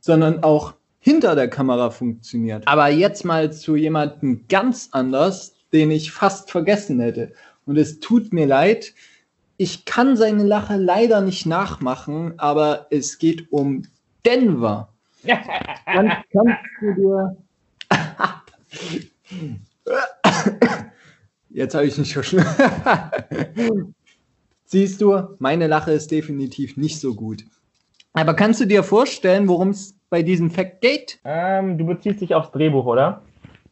sondern 0.01 0.43
auch 0.45 0.75
hinter 1.07 1.37
der 1.37 1.47
Kamera 1.47 1.91
funktioniert. 1.91 2.67
Aber 2.67 2.89
jetzt 2.89 3.25
mal 3.25 3.53
zu 3.53 3.77
jemandem 3.77 4.47
ganz 4.49 4.89
anders, 4.91 5.55
den 5.73 5.93
ich 5.93 6.11
fast 6.11 6.51
vergessen 6.51 6.99
hätte. 6.99 7.33
Und 7.65 7.77
es 7.77 8.01
tut 8.01 8.33
mir 8.33 8.47
leid, 8.47 8.93
ich 9.57 9.85
kann 9.85 10.17
seine 10.17 10.43
Lache 10.43 10.75
leider 10.75 11.21
nicht 11.21 11.47
nachmachen, 11.47 12.35
aber 12.41 12.89
es 12.91 13.19
geht 13.19 13.53
um 13.53 13.83
Denver. 14.25 14.89
Dann 15.23 16.13
kannst 16.33 16.59
du 16.81 16.95
dir 16.97 17.37
Jetzt 21.51 21.75
habe 21.77 21.87
ich 21.87 21.97
nicht 21.99 22.15
verschnitten. 22.15 23.95
Siehst 24.65 25.01
du, 25.01 25.37
meine 25.39 25.69
Lache 25.69 25.93
ist 25.93 26.11
definitiv 26.11 26.77
nicht 26.77 26.99
so 26.99 27.15
gut. 27.15 27.45
Aber 28.13 28.35
kannst 28.35 28.61
du 28.61 28.65
dir 28.65 28.83
vorstellen, 28.83 29.47
worum 29.47 29.69
es 29.71 29.96
bei 30.11 30.23
diesem 30.23 30.51
Fact 30.51 30.81
geht? 30.81 31.19
Ähm, 31.25 31.79
du 31.79 31.87
beziehst 31.87 32.21
dich 32.21 32.35
aufs 32.35 32.51
Drehbuch, 32.53 32.87
oder? 32.87 33.23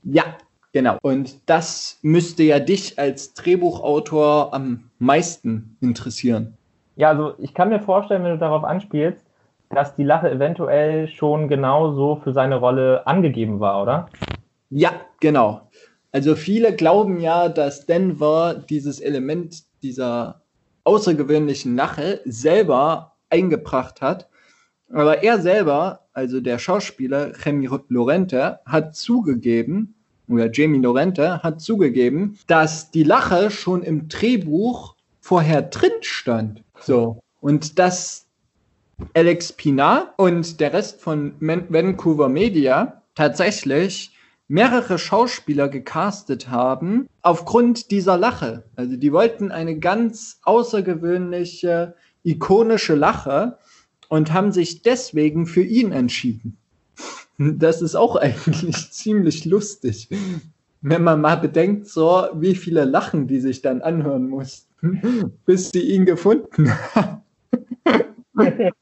Ja, 0.02 0.24
genau. 0.72 0.98
Und 1.02 1.48
das 1.48 1.98
müsste 2.02 2.42
ja 2.42 2.58
dich 2.58 2.98
als 2.98 3.34
Drehbuchautor 3.34 4.52
am 4.52 4.90
meisten 4.98 5.76
interessieren. 5.80 6.56
Ja, 6.96 7.10
also 7.10 7.34
ich 7.38 7.54
kann 7.54 7.70
mir 7.70 7.80
vorstellen, 7.80 8.22
wenn 8.24 8.32
du 8.32 8.38
darauf 8.38 8.64
anspielst, 8.64 9.24
dass 9.70 9.96
die 9.96 10.04
Lache 10.04 10.30
eventuell 10.30 11.08
schon 11.08 11.48
genauso 11.48 12.16
für 12.16 12.32
seine 12.32 12.56
Rolle 12.56 13.06
angegeben 13.06 13.60
war, 13.60 13.82
oder? 13.82 14.08
Ja, 14.70 14.92
genau. 15.20 15.62
Also 16.12 16.36
viele 16.36 16.74
glauben 16.74 17.20
ja, 17.20 17.48
dass 17.48 17.86
Denver 17.86 18.54
dieses 18.54 19.00
Element 19.00 19.64
dieser 19.82 20.42
außergewöhnlichen 20.84 21.74
Lache 21.74 22.20
selber 22.24 23.16
eingebracht 23.30 24.00
hat. 24.00 24.28
Aber 24.94 25.24
er 25.24 25.40
selber, 25.40 26.06
also 26.12 26.40
der 26.40 26.58
Schauspieler 26.58 27.32
Jamie 27.44 27.68
Lorente, 27.88 28.60
hat 28.64 28.94
zugegeben, 28.94 29.94
oder 30.28 30.48
Jamie 30.50 30.78
Lorente 30.78 31.42
hat 31.42 31.60
zugegeben, 31.60 32.38
dass 32.46 32.92
die 32.92 33.02
Lache 33.02 33.50
schon 33.50 33.82
im 33.82 34.08
Drehbuch 34.08 34.94
vorher 35.20 35.62
drin 35.62 35.90
stand. 36.00 36.62
So. 36.80 37.20
Und 37.40 37.78
dass 37.78 38.26
Alex 39.14 39.52
Pinar 39.52 40.14
und 40.16 40.60
der 40.60 40.72
Rest 40.72 41.00
von 41.00 41.34
Vancouver 41.40 42.28
Media 42.28 43.02
tatsächlich 43.16 44.12
mehrere 44.46 44.98
Schauspieler 44.98 45.68
gecastet 45.68 46.50
haben 46.50 47.08
aufgrund 47.22 47.90
dieser 47.90 48.16
Lache. 48.16 48.62
Also 48.76 48.96
die 48.96 49.12
wollten 49.12 49.50
eine 49.50 49.78
ganz 49.78 50.38
außergewöhnliche, 50.44 51.96
ikonische 52.22 52.94
Lache 52.94 53.58
und 54.08 54.32
haben 54.32 54.52
sich 54.52 54.82
deswegen 54.82 55.46
für 55.46 55.62
ihn 55.62 55.92
entschieden. 55.92 56.56
Das 57.38 57.82
ist 57.82 57.94
auch 57.94 58.16
eigentlich 58.16 58.90
ziemlich 58.92 59.44
lustig, 59.44 60.08
wenn 60.80 61.02
man 61.02 61.20
mal 61.20 61.36
bedenkt, 61.36 61.88
so 61.88 62.28
wie 62.34 62.54
viele 62.54 62.84
Lachen 62.84 63.26
die 63.26 63.40
sich 63.40 63.62
dann 63.62 63.82
anhören 63.82 64.28
mussten, 64.28 65.32
bis 65.46 65.70
sie 65.70 65.80
ihn 65.80 66.04
gefunden 66.04 66.70
haben. 66.94 67.22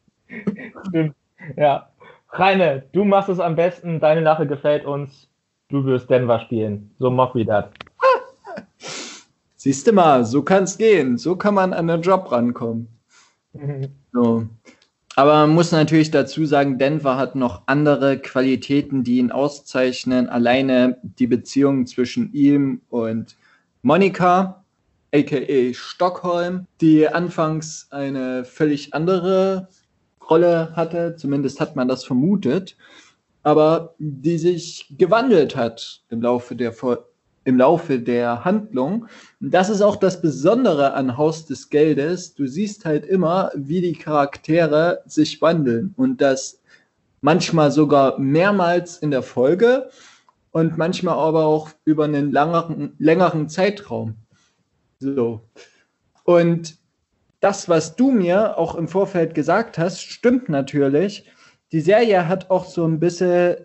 ja. 1.57 1.89
Reine, 2.35 2.85
du 2.93 3.05
machst 3.05 3.29
es 3.29 3.41
am 3.41 3.57
besten, 3.57 4.01
deine 4.01 4.23
Lache 4.23 4.47
gefällt 4.47 4.87
uns 4.87 5.29
du 5.73 5.85
wirst 5.85 6.09
Denver 6.11 6.39
spielen. 6.41 6.95
So 6.99 7.11
mock 7.11 7.35
wie 7.35 7.45
das. 7.45 7.65
Siehst 9.57 9.87
du 9.87 9.93
mal, 9.93 10.25
so 10.25 10.43
kann 10.43 10.65
es 10.65 10.77
gehen. 10.77 11.17
So 11.19 11.37
kann 11.37 11.55
man 11.55 11.73
an 11.73 11.89
den 11.89 12.03
Job 12.03 12.31
rankommen. 12.31 12.89
so. 14.13 14.47
Aber 15.15 15.35
man 15.47 15.51
muss 15.51 15.73
natürlich 15.73 16.11
dazu 16.11 16.47
sagen, 16.47 16.79
Denver 16.79 17.17
hat 17.17 17.35
noch 17.35 17.63
andere 17.67 18.19
Qualitäten, 18.19 19.05
die 19.05 19.19
ihn 19.19 19.31
auszeichnen. 19.31 20.29
Alleine 20.29 20.99
die 21.03 21.27
Beziehung 21.27 21.87
zwischen 21.87 22.33
ihm 22.33 22.81
und 22.89 23.37
Monika, 23.83 24.65
aka 25.15 25.73
Stockholm, 25.75 26.67
die 26.81 27.09
anfangs 27.09 27.89
eine 27.91 28.45
völlig 28.45 28.95
andere 28.95 29.69
Rolle 30.31 30.73
hatte. 30.75 31.17
Zumindest 31.17 31.61
hat 31.61 31.77
man 31.77 31.89
das 31.89 32.05
vermutet 32.05 32.77
aber 33.43 33.95
die 33.99 34.39
sich 34.39 34.87
gewandelt 34.99 35.57
hat 35.57 36.03
im 36.11 36.23
Laufe 36.23 36.57
der 36.57 36.73
im 37.45 37.59
Laufe 37.59 37.99
der 37.99 38.45
Handlung. 38.45 39.07
Das 39.41 39.69
ist 39.69 39.83
auch 39.83 39.97
das 39.97 40.21
Besondere 40.21 40.95
an 40.95 41.17
Haus 41.17 41.47
des 41.47 41.71
Geldes. 41.71 42.35
Du 42.35 42.47
siehst 42.47 42.85
halt 42.85 43.05
immer, 43.05 43.51
wie 43.55 43.81
die 43.81 43.95
Charaktere 43.95 45.03
sich 45.07 45.43
wandeln 45.43 45.95
und 45.97 46.21
das 46.21 46.61
manchmal 47.21 47.71
sogar 47.71 48.19
mehrmals 48.19 48.99
in 48.99 49.11
der 49.11 49.23
Folge 49.23 49.91
und 50.51 50.77
manchmal 50.77 51.17
aber 51.17 51.47
auch 51.47 51.71
über 51.85 52.05
einen 52.05 52.31
langeren, 52.31 52.95
längeren 52.99 53.49
Zeitraum. 53.49 54.17
So. 54.99 55.41
Und 56.25 56.77
das, 57.41 57.69
was 57.69 57.97
du 57.97 58.13
mir 58.13 58.57
auch 58.57 58.77
im 58.77 58.87
Vorfeld 58.87 59.35
gesagt 59.35 59.79
hast, 59.79 60.01
stimmt 60.01 60.49
natürlich. 60.49 61.29
Die 61.73 61.81
Serie 61.81 62.29
hat 62.29 62.51
auch 62.51 62.67
so 62.67 62.85
ein 62.85 63.01
bisschen 63.01 63.57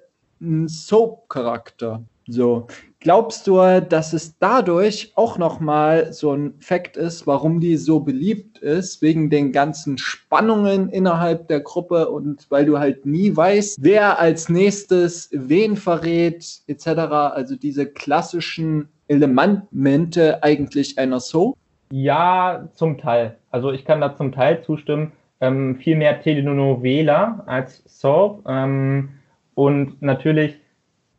einen 0.42 0.68
Soap-Charakter. 0.68 2.04
So, 2.28 2.68
glaubst 3.00 3.48
du, 3.48 3.58
dass 3.82 4.14
es 4.14 4.38
dadurch 4.40 5.14
auch 5.16 5.38
nochmal 5.38 6.12
so 6.14 6.34
ein 6.34 6.56
Fakt 6.60 6.98
ist, 6.98 7.28
warum 7.28 7.60
die 7.60 7.78
so 7.78 8.00
beliebt 8.00 8.58
ist, 8.60 9.02
wegen 9.02 9.30
den 9.30 9.52
ganzen 9.52 9.98
Spannungen 9.98 10.90
innerhalb 10.90 11.48
der 11.48 11.60
Gruppe 11.60 12.10
und 12.10 12.46
weil 12.50 12.66
du 12.66 12.80
halt 12.80 13.06
nie 13.06 13.36
weißt, 13.36 13.78
wer 13.82 14.20
als 14.20 14.50
nächstes 14.50 15.30
wen 15.32 15.76
verrät, 15.76 16.46
etc. 16.68 16.88
Also 16.88 17.56
diese 17.56 17.86
klassischen 17.86 18.90
Elemente 19.08 20.44
eigentlich 20.44 20.98
einer 20.98 21.20
Soap? 21.20 21.56
Ja, 21.92 22.68
zum 22.74 22.98
Teil. 22.98 23.38
Also 23.52 23.72
ich 23.72 23.86
kann 23.86 24.02
da 24.02 24.16
zum 24.16 24.32
Teil 24.32 24.64
zustimmen. 24.64 25.14
Ähm, 25.40 25.78
viel 25.78 25.96
mehr 25.96 26.22
Telenovela 26.22 27.44
als 27.46 27.84
Soap. 27.86 28.44
Ähm, 28.48 29.10
und 29.56 30.02
natürlich 30.02 30.60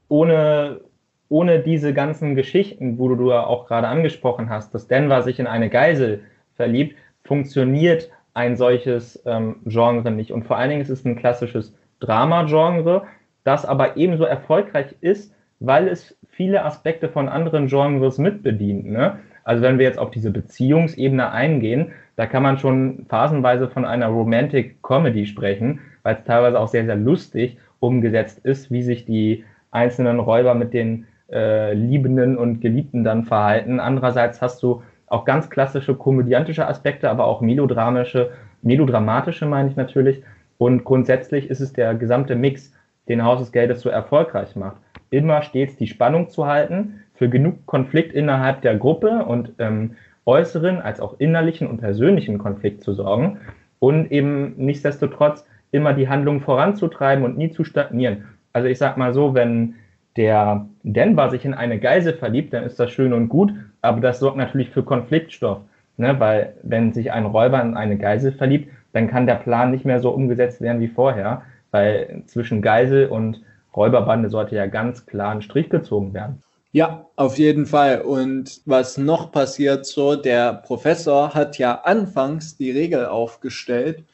ohne 0.09 0.81
ohne 1.29 1.61
diese 1.61 1.93
ganzen 1.93 2.35
Geschichten, 2.35 2.99
wo 2.99 3.15
du 3.15 3.31
ja 3.31 3.45
auch 3.45 3.67
gerade 3.67 3.89
angesprochen 3.89 4.49
hast, 4.49 4.75
dass 4.75 4.89
Denver 4.89 5.23
sich 5.23 5.39
in 5.39 5.47
eine 5.47 5.69
Geisel 5.69 6.23
verliebt, 6.57 6.97
funktioniert 7.25 8.11
ein 8.35 8.57
solches 8.57 9.23
ähm, 9.27 9.57
Genre 9.67 10.11
nicht. 10.11 10.31
Und 10.33 10.45
vor 10.45 10.57
allen 10.57 10.71
Dingen 10.71 10.83
ist 10.83 10.91
es 10.91 11.05
ein 11.05 11.17
klassisches 11.17 11.75
Drama-Genre, 12.01 13.03
das 13.45 13.65
aber 13.65 13.97
ebenso 13.97 14.25
erfolgreich 14.25 14.95
ist, 15.01 15.35
weil 15.61 15.89
es 15.89 16.17
viele 16.29 16.65
Aspekte 16.65 17.09
von 17.09 17.29
anderen 17.29 17.67
Genres 17.67 18.19
mitbedient. 18.19 18.87
Ne? 18.87 19.19
Also 19.45 19.63
wenn 19.63 19.79
wir 19.79 19.87
jetzt 19.87 19.99
auf 19.99 20.11
diese 20.11 20.31
Beziehungsebene 20.31 21.33
eingehen, 21.33 21.93
da 22.17 22.27
kann 22.27 22.43
man 22.43 22.59
schon 22.59 23.07
phasenweise 23.09 23.69
von 23.69 23.85
einer 23.85 24.09
Romantic 24.09 24.83
Comedy 24.83 25.27
sprechen, 25.27 25.81
weil 26.03 26.17
es 26.17 26.25
teilweise 26.25 26.61
auch 26.61 26.69
sehr, 26.69 26.85
sehr 26.85 26.97
lustig 26.97 27.59
umgesetzt 27.81 28.45
ist, 28.45 28.71
wie 28.71 28.83
sich 28.83 29.05
die 29.05 29.45
einzelnen 29.71 30.21
Räuber 30.21 30.55
mit 30.55 30.75
den 30.75 31.07
äh, 31.31 31.75
Liebenden 31.75 32.37
und 32.39 32.61
Geliebten 32.61 33.05
dann 33.05 33.25
verhalten. 33.25 33.81
Andererseits 33.81 34.41
hast 34.41 34.63
du 34.63 34.83
auch 35.07 35.25
ganz 35.25 35.51
klassische 35.51 35.95
komödiantische 35.95 36.67
Aspekte, 36.67 37.11
aber 37.11 37.27
auch 37.27 37.41
melodramische, 37.41 38.31
melodramatische 38.63 39.47
meine 39.47 39.71
ich 39.71 39.77
natürlich. 39.77 40.23
Und 40.59 40.85
grundsätzlich 40.85 41.51
ist 41.51 41.61
es 41.61 41.73
der 41.73 41.95
gesamte 41.95 42.35
Mix, 42.35 42.73
den 43.09 43.25
Haus 43.25 43.41
des 43.41 43.53
Geldes 43.53 43.81
so 43.81 43.89
erfolgreich 43.89 44.57
macht. 44.57 44.77
Immer 45.11 45.43
stets 45.43 45.77
die 45.77 45.87
Spannung 45.87 46.29
zu 46.29 46.47
halten, 46.47 47.03
für 47.15 47.29
genug 47.29 47.67
Konflikt 47.67 48.13
innerhalb 48.13 48.63
der 48.63 48.77
Gruppe 48.77 49.25
und 49.25 49.53
ähm, 49.59 49.97
äußeren 50.27 50.81
als 50.81 51.01
auch 51.01 51.19
innerlichen 51.19 51.67
und 51.67 51.79
persönlichen 51.79 52.39
Konflikt 52.39 52.83
zu 52.83 52.93
sorgen 52.93 53.39
und 53.79 54.13
eben 54.13 54.55
nichtsdestotrotz 54.57 55.45
immer 55.71 55.95
die 55.95 56.09
Handlung 56.09 56.41
voranzutreiben 56.41 57.25
und 57.25 57.37
nie 57.37 57.51
zu 57.51 57.65
stagnieren. 57.65 58.25
Also 58.53 58.69
ich 58.69 58.79
sag 58.79 58.97
mal 58.97 59.13
so, 59.15 59.35
wenn 59.35 59.75
der 60.19 60.67
Denver 60.83 61.31
sich 61.31 61.45
in 61.45 61.55
eine 61.55 61.79
Geise 61.79 62.13
verliebt, 62.13 62.53
dann 62.53 62.65
ist 62.65 62.79
das 62.79 62.91
schön 62.91 63.13
und 63.13 63.29
gut, 63.29 63.55
aber 63.81 64.01
das 64.01 64.19
sorgt 64.19 64.37
natürlich 64.37 64.69
für 64.71 64.83
Konfliktstoff. 64.83 65.61
Ne? 65.97 66.19
Weil 66.19 66.55
wenn 66.65 66.93
sich 66.93 67.13
ein 67.13 67.25
Räuber 67.25 67.63
in 67.63 67.77
eine 67.77 67.97
Geisel 67.97 68.33
verliebt, 68.33 68.71
dann 68.93 69.09
kann 69.09 69.27
der 69.27 69.37
Plan 69.37 69.71
nicht 69.71 69.85
mehr 69.85 70.01
so 70.01 70.11
umgesetzt 70.11 70.61
werden 70.61 70.81
wie 70.81 70.89
vorher, 70.89 71.43
weil 71.71 72.25
zwischen 72.27 72.61
Geisel 72.63 73.07
und 73.07 73.43
Räuberbande 73.77 74.29
sollte 74.29 74.57
ja 74.57 74.67
ganz 74.67 75.07
klar 75.07 75.31
ein 75.31 75.43
Strich 75.43 75.71
gezogen 75.71 76.13
werden. 76.13 76.43
Ja, 76.73 77.07
auf 77.17 77.39
jeden 77.39 77.67
Fall. 77.67 78.03
Und 78.03 78.61
was 78.67 78.99
noch 78.99 79.31
passiert 79.31 79.87
so, 79.87 80.17
der 80.17 80.53
Professor 80.53 81.33
hat 81.33 81.59
ja 81.59 81.83
anfangs 81.85 82.57
die 82.57 82.73
Regel 82.73 83.07
aufgestellt, 83.07 84.05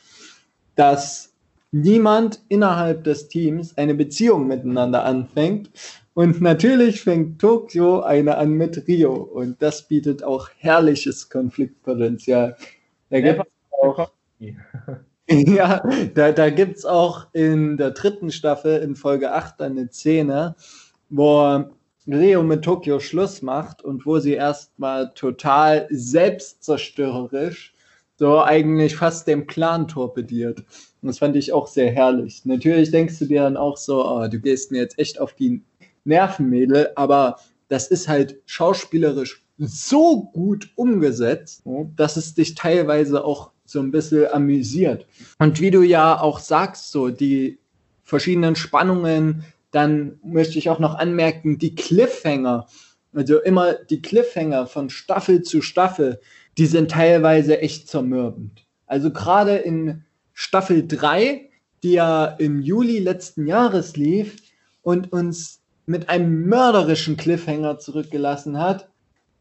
dass 0.76 1.33
niemand 1.74 2.40
innerhalb 2.48 3.02
des 3.02 3.26
Teams 3.28 3.76
eine 3.76 3.94
Beziehung 3.94 4.46
miteinander 4.46 5.04
anfängt. 5.04 5.70
Und 6.14 6.40
natürlich 6.40 7.02
fängt 7.02 7.40
Tokio 7.40 8.00
eine 8.00 8.38
an 8.38 8.52
mit 8.52 8.86
Rio. 8.86 9.14
Und 9.14 9.60
das 9.60 9.88
bietet 9.88 10.22
auch 10.22 10.48
herrliches 10.58 11.28
Konfliktpotenzial. 11.28 12.56
Da 13.10 13.20
gibt 13.20 13.42
auch, 13.82 14.12
ja, 15.28 15.82
da, 16.14 16.30
da 16.30 16.50
gibt 16.50 16.76
es 16.76 16.84
auch 16.84 17.26
in 17.32 17.76
der 17.76 17.90
dritten 17.90 18.30
Staffel 18.30 18.80
in 18.80 18.94
Folge 18.94 19.32
8 19.32 19.60
eine 19.60 19.90
Szene, 19.90 20.54
wo 21.10 21.64
Rio 22.06 22.44
mit 22.44 22.62
Tokio 22.62 23.00
Schluss 23.00 23.42
macht 23.42 23.82
und 23.82 24.06
wo 24.06 24.20
sie 24.20 24.34
erstmal 24.34 25.12
total 25.14 25.88
selbstzerstörerisch 25.90 27.73
so 28.16 28.42
eigentlich 28.42 28.96
fast 28.96 29.26
den 29.26 29.46
Plan 29.46 29.88
torpediert. 29.88 30.60
Und 31.02 31.08
das 31.08 31.18
fand 31.18 31.36
ich 31.36 31.52
auch 31.52 31.66
sehr 31.66 31.90
herrlich. 31.90 32.44
Natürlich 32.44 32.90
denkst 32.90 33.18
du 33.18 33.26
dir 33.26 33.42
dann 33.42 33.56
auch 33.56 33.76
so, 33.76 34.04
oh, 34.06 34.26
du 34.28 34.38
gehst 34.38 34.70
mir 34.70 34.78
jetzt 34.78 34.98
echt 34.98 35.20
auf 35.20 35.34
die 35.34 35.62
Nervenmädel, 36.04 36.90
aber 36.96 37.38
das 37.68 37.88
ist 37.88 38.08
halt 38.08 38.40
schauspielerisch 38.46 39.44
so 39.58 40.24
gut 40.32 40.70
umgesetzt, 40.76 41.62
dass 41.96 42.16
es 42.16 42.34
dich 42.34 42.54
teilweise 42.54 43.24
auch 43.24 43.52
so 43.64 43.80
ein 43.80 43.90
bisschen 43.90 44.26
amüsiert. 44.32 45.06
Und 45.38 45.60
wie 45.60 45.70
du 45.70 45.82
ja 45.82 46.20
auch 46.20 46.38
sagst, 46.38 46.90
so 46.90 47.08
die 47.08 47.58
verschiedenen 48.02 48.56
Spannungen, 48.56 49.44
dann 49.70 50.18
möchte 50.22 50.58
ich 50.58 50.68
auch 50.70 50.78
noch 50.78 50.94
anmerken, 50.94 51.58
die 51.58 51.74
Cliffhanger, 51.74 52.66
also 53.12 53.40
immer 53.40 53.74
die 53.74 54.02
Cliffhanger 54.02 54.66
von 54.66 54.90
Staffel 54.90 55.42
zu 55.42 55.62
Staffel, 55.62 56.20
die 56.58 56.66
sind 56.66 56.90
teilweise 56.90 57.60
echt 57.60 57.88
zermürbend. 57.88 58.66
Also 58.86 59.10
gerade 59.10 59.56
in 59.56 60.04
Staffel 60.32 60.86
3, 60.86 61.48
die 61.82 61.92
ja 61.92 62.26
im 62.26 62.60
Juli 62.60 62.98
letzten 62.98 63.46
Jahres 63.46 63.96
lief 63.96 64.36
und 64.82 65.12
uns 65.12 65.60
mit 65.86 66.08
einem 66.08 66.46
mörderischen 66.46 67.16
Cliffhanger 67.16 67.78
zurückgelassen 67.78 68.58
hat, 68.58 68.88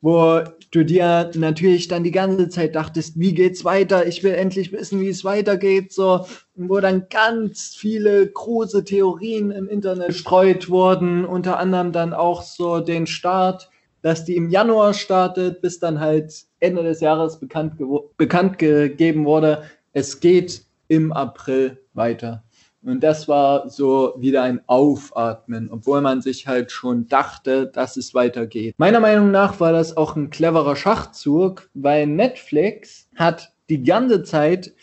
wo 0.01 0.41
du 0.71 0.83
dir 0.83 1.31
natürlich 1.35 1.87
dann 1.87 2.03
die 2.03 2.11
ganze 2.11 2.49
Zeit 2.49 2.75
dachtest, 2.75 3.17
wie 3.17 3.33
geht's 3.33 3.63
weiter? 3.63 4.05
Ich 4.05 4.21
will 4.21 4.33
endlich 4.33 4.73
wissen, 4.73 4.99
wie 4.99 5.07
es 5.07 5.23
weitergeht, 5.23 5.93
so, 5.93 6.25
wo 6.55 6.81
dann 6.81 7.07
ganz 7.09 7.73
viele 7.73 8.27
große 8.27 8.83
Theorien 8.83 9.51
im 9.51 9.69
Internet 9.69 10.07
gestreut 10.07 10.69
wurden, 10.69 11.23
unter 11.23 11.57
anderem 11.57 11.93
dann 11.93 12.13
auch 12.13 12.41
so 12.41 12.81
den 12.81 13.07
Start, 13.07 13.69
dass 14.01 14.25
die 14.25 14.35
im 14.35 14.49
Januar 14.49 14.93
startet, 14.93 15.61
bis 15.61 15.79
dann 15.79 16.01
halt 16.01 16.33
Ende 16.63 16.83
des 16.83 17.01
Jahres 17.01 17.39
bekannt, 17.39 17.73
bekannt 18.17 18.57
gegeben 18.57 19.25
wurde, 19.25 19.63
es 19.91 20.19
geht 20.19 20.63
im 20.87 21.11
April 21.11 21.79
weiter. 21.93 22.43
Und 22.81 23.01
das 23.01 23.27
war 23.29 23.69
so 23.69 24.13
wieder 24.17 24.43
ein 24.43 24.61
Aufatmen, 24.67 25.69
obwohl 25.71 26.01
man 26.01 26.21
sich 26.21 26.47
halt 26.47 26.71
schon 26.71 27.07
dachte, 27.07 27.67
dass 27.67 27.95
es 27.95 28.13
weitergeht. 28.13 28.75
Meiner 28.77 28.99
Meinung 28.99 29.31
nach 29.31 29.59
war 29.59 29.71
das 29.71 29.95
auch 29.95 30.15
ein 30.15 30.29
cleverer 30.29 30.75
Schachzug, 30.75 31.69
weil 31.73 32.07
Netflix 32.07 33.07
hat 33.15 33.53
die 33.69 33.83
ganze 33.83 34.23
Zeit 34.23 34.73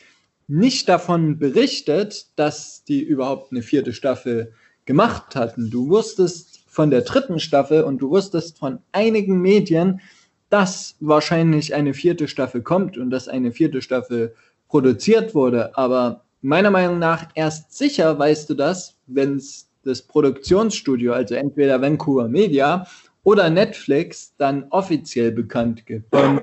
nicht 0.49 0.89
davon 0.89 1.39
berichtet, 1.39 2.27
dass 2.37 2.85
die 2.85 3.03
überhaupt 3.03 3.53
eine 3.53 3.63
vierte 3.63 3.93
Staffel 3.93 4.55
gemacht 4.87 5.37
hatten. 5.37 5.71
Du 5.71 5.89
wusstest 5.89 6.61
von 6.67 6.91
der 6.91 7.03
dritten 7.03 7.39
Staffel 7.39 7.85
und 7.85 7.99
du 7.99 8.11
wusstest 8.11 8.59
von 8.59 8.79
einigen 8.93 9.43
Medien, 9.43 10.01
dass 10.51 10.97
wahrscheinlich 11.01 11.75
eine 11.75 11.95
vierte 11.95 12.29
Staffel 12.29 12.61
kommt 12.63 12.99
und 12.99 13.11
dass 13.11 13.29
eine 13.29 13.53
vierte 13.53 13.81
Staffel 13.81 14.35
produziert 14.69 15.35
wurde. 15.35 15.77
Aber 15.79 16.25
meiner 16.43 16.71
Meinung 16.71 16.99
nach 16.99 17.29
erst 17.35 17.77
sicher 17.77 18.19
weißt 18.19 18.51
du 18.51 18.55
das, 18.55 18.97
wenn 19.07 19.37
es 19.37 19.69
das 19.85 20.03
Produktionsstudio, 20.03 21.13
also 21.13 21.35
entweder 21.35 21.81
Vancouver 21.81 22.29
Media 22.29 22.87
oder 23.23 23.49
Netflix, 23.49 24.35
dann 24.37 24.67
offiziell 24.71 25.33
bekannt 25.33 25.87
gibt. 25.87 26.15
Und 26.15 26.43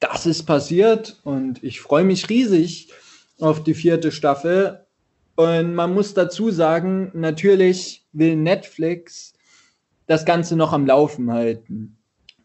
das 0.00 0.26
ist 0.26 0.44
passiert 0.44 1.20
und 1.22 1.62
ich 1.62 1.80
freue 1.80 2.04
mich 2.04 2.28
riesig 2.28 2.88
auf 3.38 3.62
die 3.62 3.74
vierte 3.74 4.10
Staffel. 4.10 4.84
Und 5.36 5.74
man 5.74 5.94
muss 5.94 6.14
dazu 6.14 6.50
sagen, 6.50 7.10
natürlich 7.14 8.04
will 8.12 8.36
Netflix 8.36 9.34
das 10.06 10.24
Ganze 10.24 10.56
noch 10.56 10.72
am 10.72 10.86
Laufen 10.86 11.32
halten. 11.32 11.96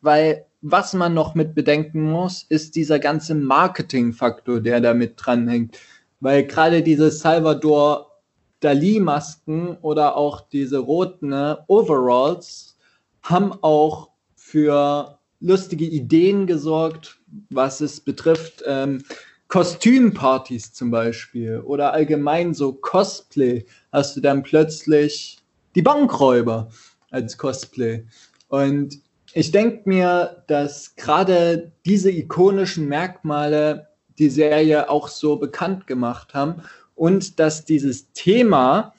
Weil 0.02 0.46
was 0.72 0.94
man 0.94 1.14
noch 1.14 1.36
mit 1.36 1.56
bedenken 1.56 2.04
muss, 2.04 2.44
ist 2.50 2.76
dieser 2.76 3.00
ganze 3.00 3.36
Marketingfaktor, 3.36 4.60
der 4.60 4.82
da 4.82 4.94
mit 4.94 5.14
dranhängt. 5.16 5.78
Weil 6.20 6.46
gerade 6.46 6.82
diese 6.82 7.12
Salvador 7.12 8.12
Dali-Masken 8.60 9.78
oder 9.82 10.18
auch 10.18 10.42
diese 10.42 10.80
roten 10.80 11.30
ne, 11.30 11.64
Overalls 11.68 12.76
haben 13.22 13.54
auch 13.62 14.10
für 14.36 15.20
lustige 15.40 15.86
Ideen 15.86 16.48
gesorgt, 16.48 17.20
was 17.50 17.82
es 17.82 18.00
betrifft. 18.00 18.64
Ähm, 18.66 19.04
Kostümpartys 19.48 20.74
zum 20.74 20.92
Beispiel 20.92 21.60
oder 21.60 21.94
allgemein 21.94 22.54
so 22.54 22.74
Cosplay 22.74 23.66
hast 23.94 24.18
du 24.18 24.22
dann 24.22 24.44
plötzlich 24.44 25.38
die 25.76 25.82
Bankräuber 25.82 26.70
als 27.12 27.38
Cosplay. 27.38 28.06
Und 28.50 29.00
ich 29.38 29.52
denke 29.52 29.82
mir, 29.86 30.44
dass 30.48 30.96
gerade 30.96 31.72
diese 31.86 32.10
ikonischen 32.10 32.88
Merkmale 32.88 33.90
die 34.18 34.32
Serie 34.32 34.90
auch 34.90 35.08
so 35.08 35.36
bekannt 35.36 35.86
gemacht 35.86 36.34
haben 36.34 36.64
und 36.96 37.40
dass 37.40 37.64
dieses 37.64 38.12
Thema 38.14 38.96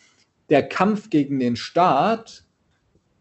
der 0.48 0.68
Kampf 0.68 1.10
gegen 1.10 1.40
den 1.40 1.56
Staat 1.56 2.44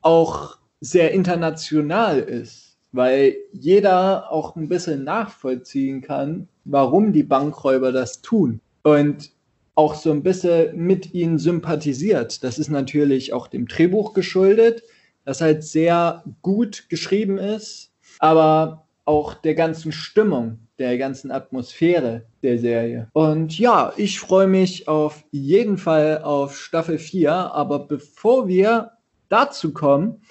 auch 0.01 0.59
sehr 0.79 1.11
international 1.11 2.19
ist, 2.19 2.77
weil 2.91 3.35
jeder 3.51 4.31
auch 4.31 4.55
ein 4.55 4.69
bisschen 4.69 5.03
nachvollziehen 5.03 6.01
kann, 6.01 6.47
warum 6.65 7.13
die 7.13 7.23
Bankräuber 7.23 7.91
das 7.91 8.21
tun 8.21 8.59
und 8.83 9.31
auch 9.73 9.95
so 9.95 10.11
ein 10.11 10.21
bisschen 10.21 10.77
mit 10.77 11.15
ihnen 11.15 11.39
sympathisiert. 11.39 12.43
Das 12.43 12.59
ist 12.59 12.69
natürlich 12.69 13.33
auch 13.33 13.47
dem 13.47 13.67
Drehbuch 13.67 14.13
geschuldet, 14.13 14.83
das 15.27 15.41
halt 15.41 15.61
sehr 15.61 16.23
gut 16.41 16.85
geschrieben 16.87 17.37
ist, 17.37 17.91
aber 18.19 18.85
auch 19.03 19.33
der 19.33 19.55
ganzen 19.55 19.91
Stimmung, 19.91 20.59
der 20.79 20.97
ganzen 20.97 21.31
Atmosphäre 21.31 22.23
der 22.43 22.57
Serie. 22.59 23.09
Und 23.11 23.59
ja, 23.59 23.91
ich 23.97 24.21
freue 24.21 24.47
mich 24.47 24.87
auf 24.87 25.25
jeden 25.31 25.77
Fall 25.77 26.21
auf 26.23 26.57
Staffel 26.57 26.97
4, 26.97 27.29
aber 27.33 27.79
bevor 27.79 28.47
wir 28.47 28.91
dazu 29.27 29.73
kommen, 29.73 30.21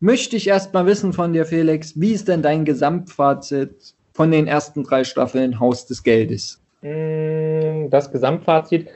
möchte 0.00 0.36
ich 0.36 0.48
erst 0.48 0.72
mal 0.72 0.86
wissen 0.86 1.12
von 1.12 1.34
dir, 1.34 1.44
Felix, 1.44 2.00
wie 2.00 2.12
ist 2.12 2.26
denn 2.26 2.40
dein 2.40 2.64
Gesamtfazit 2.64 3.94
von 4.14 4.30
den 4.30 4.46
ersten 4.46 4.82
drei 4.82 5.04
Staffeln 5.04 5.60
Haus 5.60 5.84
des 5.84 6.02
Geldes? 6.02 6.58
Mm, 6.80 7.90
das 7.90 8.10
Gesamtfazit, 8.10 8.88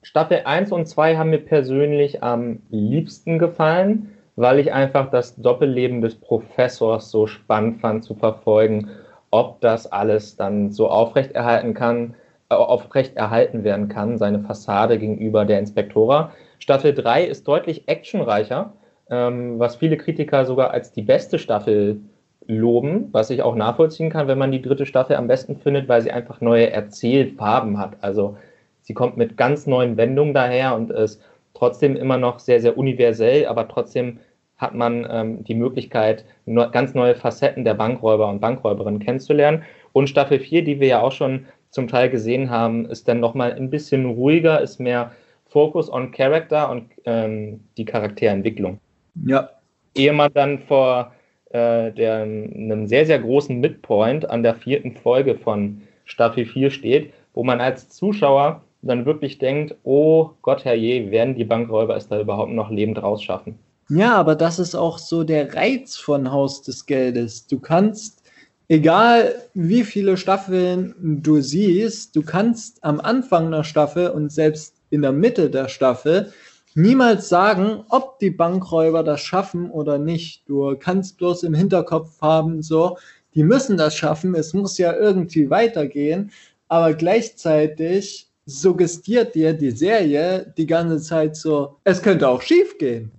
Staffel 0.00 0.40
1 0.46 0.72
und 0.72 0.88
2 0.88 1.18
haben 1.18 1.28
mir 1.28 1.44
persönlich 1.44 2.22
am 2.22 2.60
liebsten 2.70 3.38
gefallen, 3.38 4.14
weil 4.38 4.60
ich 4.60 4.72
einfach 4.72 5.10
das 5.10 5.34
Doppelleben 5.34 6.00
des 6.00 6.14
Professors 6.14 7.10
so 7.10 7.26
spannend 7.26 7.80
fand 7.80 8.04
zu 8.04 8.14
verfolgen, 8.14 8.88
ob 9.32 9.60
das 9.60 9.90
alles 9.90 10.36
dann 10.36 10.70
so 10.70 10.88
aufrechterhalten 10.88 11.74
kann, 11.74 12.14
äh, 12.48 12.54
aufrechterhalten 12.54 13.64
werden 13.64 13.88
kann, 13.88 14.16
seine 14.16 14.38
Fassade 14.38 14.98
gegenüber 14.98 15.44
der 15.44 15.58
Inspektora. 15.58 16.30
Staffel 16.60 16.94
3 16.94 17.24
ist 17.24 17.48
deutlich 17.48 17.88
actionreicher, 17.88 18.72
ähm, 19.10 19.58
was 19.58 19.74
viele 19.74 19.96
Kritiker 19.96 20.44
sogar 20.44 20.70
als 20.70 20.92
die 20.92 21.02
beste 21.02 21.40
Staffel 21.40 22.00
loben, 22.46 23.08
was 23.10 23.30
ich 23.30 23.42
auch 23.42 23.56
nachvollziehen 23.56 24.08
kann, 24.08 24.28
wenn 24.28 24.38
man 24.38 24.52
die 24.52 24.62
dritte 24.62 24.86
Staffel 24.86 25.16
am 25.16 25.26
besten 25.26 25.56
findet, 25.56 25.88
weil 25.88 26.00
sie 26.00 26.12
einfach 26.12 26.40
neue 26.40 26.70
Erzählfarben 26.70 27.76
hat. 27.76 27.96
Also 28.02 28.36
sie 28.82 28.94
kommt 28.94 29.16
mit 29.16 29.36
ganz 29.36 29.66
neuen 29.66 29.96
Wendungen 29.96 30.32
daher 30.32 30.76
und 30.76 30.92
ist 30.92 31.20
trotzdem 31.54 31.96
immer 31.96 32.18
noch 32.18 32.38
sehr, 32.38 32.60
sehr 32.60 32.78
universell, 32.78 33.46
aber 33.46 33.66
trotzdem 33.66 34.20
hat 34.58 34.74
man 34.74 35.06
ähm, 35.10 35.44
die 35.44 35.54
Möglichkeit, 35.54 36.24
no, 36.44 36.68
ganz 36.70 36.94
neue 36.94 37.14
Facetten 37.14 37.64
der 37.64 37.74
Bankräuber 37.74 38.28
und 38.28 38.40
Bankräuberinnen 38.40 39.00
kennenzulernen. 39.00 39.62
Und 39.92 40.08
Staffel 40.08 40.40
4, 40.40 40.64
die 40.64 40.80
wir 40.80 40.88
ja 40.88 41.00
auch 41.00 41.12
schon 41.12 41.46
zum 41.70 41.88
Teil 41.88 42.10
gesehen 42.10 42.50
haben, 42.50 42.86
ist 42.86 43.08
dann 43.08 43.20
nochmal 43.20 43.52
ein 43.52 43.70
bisschen 43.70 44.06
ruhiger, 44.06 44.60
ist 44.60 44.80
mehr 44.80 45.12
Focus 45.46 45.90
on 45.90 46.12
Character 46.12 46.70
und 46.70 46.90
ähm, 47.06 47.60
die 47.76 47.84
Charakterentwicklung. 47.84 48.80
Ja. 49.26 49.50
Ehe 49.94 50.12
man 50.12 50.32
dann 50.34 50.58
vor 50.58 51.12
äh, 51.50 51.92
der, 51.92 52.22
einem 52.22 52.86
sehr, 52.86 53.06
sehr 53.06 53.18
großen 53.18 53.58
Midpoint 53.58 54.28
an 54.28 54.42
der 54.42 54.54
vierten 54.54 54.92
Folge 54.92 55.36
von 55.36 55.82
Staffel 56.04 56.44
4 56.44 56.70
steht, 56.70 57.12
wo 57.32 57.44
man 57.44 57.60
als 57.60 57.88
Zuschauer 57.88 58.62
dann 58.82 59.06
wirklich 59.06 59.38
denkt, 59.38 59.74
oh 59.84 60.30
Gott, 60.42 60.64
herrje, 60.64 61.10
werden 61.10 61.34
die 61.34 61.44
Bankräuber 61.44 61.96
es 61.96 62.08
da 62.08 62.20
überhaupt 62.20 62.52
noch 62.52 62.70
lebend 62.70 63.02
rausschaffen? 63.02 63.58
Ja, 63.90 64.16
aber 64.16 64.34
das 64.34 64.58
ist 64.58 64.74
auch 64.74 64.98
so 64.98 65.24
der 65.24 65.54
Reiz 65.54 65.96
von 65.96 66.30
Haus 66.30 66.60
des 66.62 66.84
Geldes. 66.84 67.46
Du 67.46 67.58
kannst, 67.58 68.22
egal 68.68 69.34
wie 69.54 69.82
viele 69.82 70.18
Staffeln 70.18 70.94
du 71.22 71.40
siehst, 71.40 72.14
du 72.14 72.22
kannst 72.22 72.84
am 72.84 73.00
Anfang 73.00 73.50
der 73.50 73.64
Staffel 73.64 74.10
und 74.10 74.30
selbst 74.30 74.74
in 74.90 75.00
der 75.02 75.12
Mitte 75.12 75.48
der 75.48 75.68
Staffel 75.68 76.32
niemals 76.74 77.30
sagen, 77.30 77.84
ob 77.88 78.18
die 78.18 78.30
Bankräuber 78.30 79.02
das 79.02 79.20
schaffen 79.22 79.70
oder 79.70 79.96
nicht. 79.98 80.46
Du 80.48 80.76
kannst 80.78 81.16
bloß 81.16 81.42
im 81.44 81.54
Hinterkopf 81.54 82.20
haben, 82.20 82.62
so, 82.62 82.98
die 83.34 83.42
müssen 83.42 83.78
das 83.78 83.94
schaffen, 83.96 84.34
es 84.34 84.52
muss 84.52 84.76
ja 84.76 84.94
irgendwie 84.94 85.48
weitergehen, 85.48 86.30
aber 86.68 86.92
gleichzeitig 86.92 88.28
suggestiert 88.44 89.34
dir 89.34 89.54
die 89.54 89.70
Serie 89.70 90.52
die 90.58 90.66
ganze 90.66 91.00
Zeit 91.00 91.36
so, 91.36 91.76
es 91.84 92.02
könnte 92.02 92.28
auch 92.28 92.42
schief 92.42 92.76
gehen. 92.78 93.17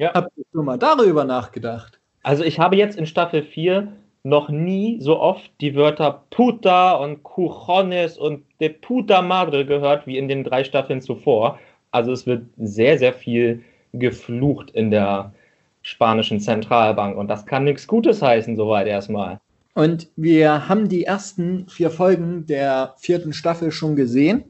Ja. 0.00 0.14
Habt 0.14 0.32
ihr 0.38 0.44
schon 0.50 0.64
mal 0.64 0.78
darüber 0.78 1.24
nachgedacht? 1.24 2.00
Also 2.22 2.42
ich 2.42 2.58
habe 2.58 2.74
jetzt 2.76 2.96
in 2.96 3.04
Staffel 3.04 3.42
4 3.42 3.88
noch 4.22 4.48
nie 4.48 4.98
so 5.02 5.20
oft 5.20 5.50
die 5.60 5.74
Wörter 5.74 6.24
puta 6.30 6.92
und 6.92 7.22
cujones 7.22 8.16
und 8.16 8.44
de 8.60 8.70
puta 8.70 9.20
madre 9.20 9.66
gehört 9.66 10.06
wie 10.06 10.16
in 10.16 10.26
den 10.26 10.42
drei 10.42 10.64
Staffeln 10.64 11.02
zuvor. 11.02 11.58
Also 11.90 12.12
es 12.12 12.26
wird 12.26 12.46
sehr, 12.56 12.98
sehr 12.98 13.12
viel 13.12 13.62
geflucht 13.92 14.70
in 14.70 14.90
der 14.90 15.34
spanischen 15.82 16.40
Zentralbank 16.40 17.18
und 17.18 17.28
das 17.28 17.44
kann 17.44 17.64
nichts 17.64 17.86
Gutes 17.86 18.22
heißen, 18.22 18.56
soweit 18.56 18.86
erstmal. 18.86 19.38
Und 19.74 20.08
wir 20.16 20.66
haben 20.66 20.88
die 20.88 21.04
ersten 21.04 21.68
vier 21.68 21.90
Folgen 21.90 22.46
der 22.46 22.94
vierten 22.96 23.34
Staffel 23.34 23.70
schon 23.70 23.96
gesehen, 23.96 24.44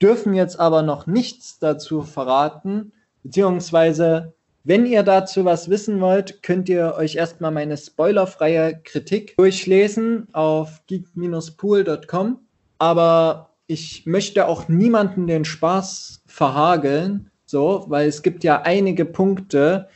dürfen 0.00 0.32
jetzt 0.32 0.58
aber 0.58 0.80
noch 0.80 1.06
nichts 1.06 1.58
dazu 1.58 2.00
verraten, 2.00 2.92
beziehungsweise 3.22 4.32
wenn 4.64 4.86
ihr 4.86 5.02
dazu 5.02 5.44
was 5.44 5.70
wissen 5.70 6.00
wollt, 6.00 6.42
könnt 6.42 6.68
ihr 6.68 6.94
euch 6.96 7.16
erstmal 7.16 7.50
meine 7.50 7.76
spoilerfreie 7.76 8.80
Kritik 8.84 9.36
durchlesen 9.36 10.28
auf 10.32 10.82
geek-pool.com. 10.86 12.38
Aber 12.78 13.50
ich 13.66 14.04
möchte 14.06 14.46
auch 14.46 14.68
niemanden 14.68 15.26
den 15.26 15.44
Spaß 15.44 16.22
verhageln, 16.26 17.30
so, 17.46 17.84
weil 17.88 18.08
es 18.08 18.22
gibt 18.22 18.44
ja 18.44 18.62
einige 18.62 19.04
Punkte, 19.04 19.88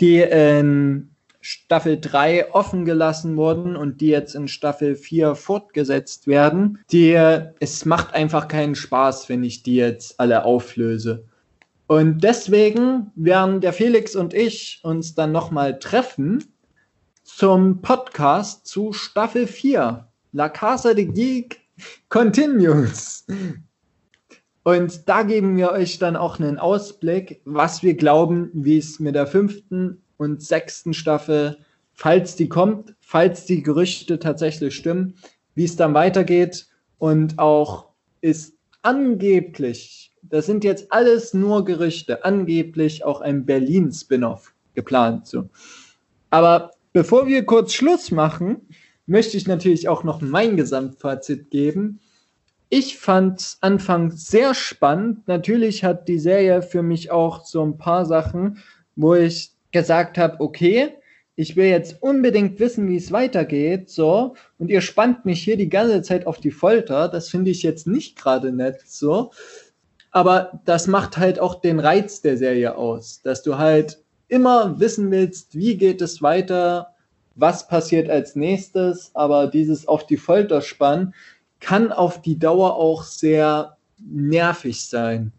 die 0.00 0.18
in 0.18 1.10
Staffel 1.40 2.00
3 2.00 2.52
offen 2.52 2.84
gelassen 2.84 3.36
wurden 3.36 3.76
und 3.76 4.00
die 4.00 4.08
jetzt 4.08 4.34
in 4.34 4.48
Staffel 4.48 4.96
4 4.96 5.34
fortgesetzt 5.36 6.26
werden. 6.26 6.80
Die, 6.90 7.12
es 7.60 7.84
macht 7.84 8.14
einfach 8.14 8.48
keinen 8.48 8.74
Spaß, 8.74 9.28
wenn 9.28 9.44
ich 9.44 9.62
die 9.62 9.76
jetzt 9.76 10.18
alle 10.18 10.44
auflöse. 10.44 11.24
Und 11.86 12.24
deswegen 12.24 13.12
werden 13.14 13.60
der 13.60 13.72
Felix 13.72 14.16
und 14.16 14.34
ich 14.34 14.80
uns 14.82 15.14
dann 15.14 15.30
nochmal 15.30 15.78
treffen 15.78 16.44
zum 17.22 17.80
Podcast 17.80 18.66
zu 18.66 18.92
Staffel 18.92 19.46
4. 19.46 20.08
La 20.32 20.48
Casa 20.48 20.94
de 20.94 21.04
Geek 21.04 21.60
Continues. 22.08 23.26
Und 24.64 25.08
da 25.08 25.22
geben 25.22 25.56
wir 25.56 25.70
euch 25.70 25.98
dann 25.98 26.16
auch 26.16 26.40
einen 26.40 26.58
Ausblick, 26.58 27.40
was 27.44 27.84
wir 27.84 27.94
glauben, 27.94 28.50
wie 28.52 28.78
es 28.78 28.98
mit 28.98 29.14
der 29.14 29.28
fünften 29.28 30.02
und 30.16 30.42
sechsten 30.42 30.92
Staffel, 30.92 31.58
falls 31.92 32.34
die 32.34 32.48
kommt, 32.48 32.96
falls 32.98 33.44
die 33.44 33.62
Gerüchte 33.62 34.18
tatsächlich 34.18 34.74
stimmen, 34.74 35.14
wie 35.54 35.64
es 35.64 35.76
dann 35.76 35.94
weitergeht. 35.94 36.66
Und 36.98 37.38
auch 37.38 37.90
ist 38.20 38.54
angeblich, 38.82 40.05
das 40.30 40.46
sind 40.46 40.64
jetzt 40.64 40.92
alles 40.92 41.34
nur 41.34 41.64
Gerüchte, 41.64 42.24
angeblich 42.24 43.04
auch 43.04 43.20
ein 43.20 43.44
Berlin-Spin-off 43.46 44.52
geplant. 44.74 45.26
So. 45.26 45.48
Aber 46.30 46.72
bevor 46.92 47.26
wir 47.26 47.44
kurz 47.44 47.72
Schluss 47.72 48.10
machen, 48.10 48.68
möchte 49.06 49.36
ich 49.36 49.46
natürlich 49.46 49.88
auch 49.88 50.04
noch 50.04 50.20
mein 50.20 50.56
Gesamtfazit 50.56 51.50
geben. 51.50 52.00
Ich 52.68 52.98
fand 52.98 53.40
es 53.40 53.58
anfangs 53.60 54.26
sehr 54.26 54.54
spannend. 54.54 55.28
Natürlich 55.28 55.84
hat 55.84 56.08
die 56.08 56.18
Serie 56.18 56.62
für 56.62 56.82
mich 56.82 57.10
auch 57.10 57.44
so 57.44 57.64
ein 57.64 57.78
paar 57.78 58.04
Sachen, 58.04 58.58
wo 58.96 59.14
ich 59.14 59.52
gesagt 59.70 60.18
habe, 60.18 60.40
okay, 60.40 60.94
ich 61.36 61.54
will 61.54 61.66
jetzt 61.66 62.02
unbedingt 62.02 62.58
wissen, 62.58 62.88
wie 62.88 62.96
es 62.96 63.12
weitergeht, 63.12 63.90
so, 63.90 64.34
und 64.58 64.70
ihr 64.70 64.80
spannt 64.80 65.26
mich 65.26 65.42
hier 65.42 65.58
die 65.58 65.68
ganze 65.68 66.00
Zeit 66.00 66.26
auf 66.26 66.38
die 66.38 66.50
Folter. 66.50 67.08
Das 67.08 67.28
finde 67.28 67.50
ich 67.50 67.62
jetzt 67.62 67.86
nicht 67.86 68.16
gerade 68.16 68.52
nett, 68.52 68.80
so. 68.86 69.32
Aber 70.16 70.62
das 70.64 70.86
macht 70.86 71.18
halt 71.18 71.38
auch 71.38 71.56
den 71.56 71.78
Reiz 71.78 72.22
der 72.22 72.38
Serie 72.38 72.74
aus, 72.74 73.20
dass 73.20 73.42
du 73.42 73.58
halt 73.58 74.02
immer 74.28 74.80
wissen 74.80 75.10
willst, 75.10 75.54
wie 75.54 75.76
geht 75.76 76.00
es 76.00 76.22
weiter, 76.22 76.94
was 77.34 77.68
passiert 77.68 78.08
als 78.08 78.34
nächstes, 78.34 79.10
aber 79.12 79.46
dieses 79.46 79.86
auf 79.86 80.06
die 80.06 80.16
Folter 80.16 80.62
spannen 80.62 81.12
kann 81.60 81.92
auf 81.92 82.22
die 82.22 82.38
Dauer 82.38 82.76
auch 82.76 83.02
sehr 83.02 83.76
nervig 83.98 84.88
sein. 84.88 85.32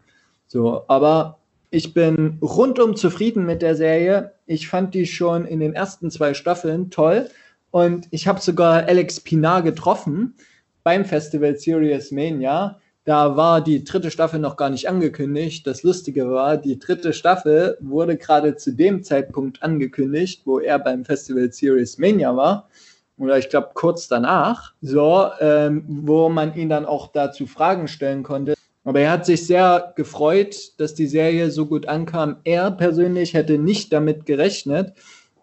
So, 0.46 0.84
aber 0.86 1.40
Ich 1.70 1.92
bin 1.92 2.38
rundum 2.40 2.96
zufrieden 2.96 3.44
mit 3.44 3.60
der 3.60 3.74
Serie. 3.74 4.32
Ich 4.46 4.68
fand 4.68 4.94
die 4.94 5.06
schon 5.06 5.44
in 5.44 5.60
den 5.60 5.74
ersten 5.74 6.10
zwei 6.10 6.32
Staffeln 6.32 6.90
toll. 6.90 7.28
Und 7.70 8.08
ich 8.10 8.26
habe 8.26 8.40
sogar 8.40 8.86
Alex 8.86 9.20
Pinar 9.20 9.62
getroffen 9.62 10.34
beim 10.82 11.04
Festival 11.04 11.56
Serious 11.56 12.10
Mania. 12.10 12.80
Da 13.08 13.38
war 13.38 13.62
die 13.62 13.84
dritte 13.84 14.10
Staffel 14.10 14.38
noch 14.38 14.58
gar 14.58 14.68
nicht 14.68 14.86
angekündigt. 14.86 15.66
Das 15.66 15.82
Lustige 15.82 16.30
war, 16.30 16.58
die 16.58 16.78
dritte 16.78 17.14
Staffel 17.14 17.78
wurde 17.80 18.18
gerade 18.18 18.56
zu 18.56 18.70
dem 18.70 19.02
Zeitpunkt 19.02 19.62
angekündigt, 19.62 20.42
wo 20.44 20.58
er 20.58 20.78
beim 20.78 21.06
Festival 21.06 21.50
Serious 21.50 21.96
Mania 21.96 22.36
war. 22.36 22.68
Oder 23.16 23.38
ich 23.38 23.48
glaube 23.48 23.70
kurz 23.72 24.08
danach. 24.08 24.74
So, 24.82 25.24
ähm, 25.40 25.84
wo 25.88 26.28
man 26.28 26.54
ihn 26.54 26.68
dann 26.68 26.84
auch 26.84 27.10
dazu 27.10 27.46
Fragen 27.46 27.88
stellen 27.88 28.24
konnte. 28.24 28.52
Aber 28.84 29.00
er 29.00 29.12
hat 29.12 29.24
sich 29.24 29.46
sehr 29.46 29.94
gefreut, 29.96 30.78
dass 30.78 30.92
die 30.92 31.06
Serie 31.06 31.50
so 31.50 31.64
gut 31.64 31.88
ankam. 31.88 32.36
Er 32.44 32.70
persönlich 32.70 33.32
hätte 33.32 33.56
nicht 33.56 33.90
damit 33.90 34.26
gerechnet, 34.26 34.92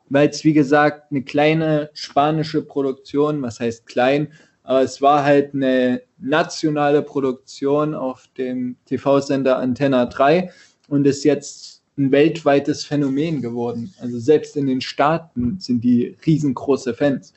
weil 0.08 0.30
es, 0.30 0.44
wie 0.44 0.54
gesagt, 0.54 1.10
eine 1.10 1.24
kleine 1.24 1.90
spanische 1.94 2.62
Produktion, 2.62 3.42
was 3.42 3.60
heißt 3.60 3.88
klein, 3.88 4.34
aber 4.66 4.82
es 4.82 5.02
war 5.02 5.24
halt 5.24 5.54
eine 5.54 6.02
nationale 6.18 7.02
Produktion 7.02 7.94
auf 7.94 8.28
dem 8.38 8.76
TV-Sender 8.86 9.58
Antenna 9.58 10.06
3 10.06 10.52
und 10.90 11.06
ist 11.06 11.24
jetzt 11.24 11.84
ein 11.98 12.12
weltweites 12.12 12.84
Phänomen 12.84 13.42
geworden. 13.42 13.94
Also 14.02 14.20
selbst 14.20 14.58
in 14.58 14.68
den 14.68 14.82
Staaten 14.82 15.60
sind 15.60 15.84
die 15.84 16.18
riesengroße 16.26 16.94
Fans. 16.94 17.34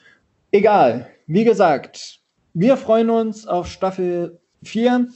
Egal, 0.50 1.08
wie 1.26 1.44
gesagt, 1.44 2.20
wir 2.54 2.76
freuen 2.76 3.10
uns 3.10 3.46
auf 3.46 3.68
Staffel 3.68 4.40
4. 4.64 5.08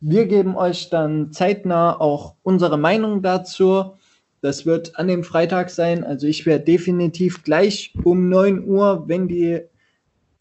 Wir 0.00 0.26
geben 0.26 0.56
euch 0.56 0.90
dann 0.90 1.32
zeitnah 1.32 1.98
auch 1.98 2.36
unsere 2.42 2.78
Meinung 2.78 3.22
dazu. 3.22 3.94
Das 4.42 4.66
wird 4.66 4.96
an 4.96 5.08
dem 5.08 5.24
Freitag 5.24 5.70
sein. 5.70 6.04
Also 6.04 6.26
ich 6.26 6.44
werde 6.44 6.64
definitiv 6.64 7.42
gleich 7.42 7.94
um 8.04 8.28
9 8.28 8.68
Uhr, 8.68 9.08
wenn 9.08 9.26
die 9.26 9.62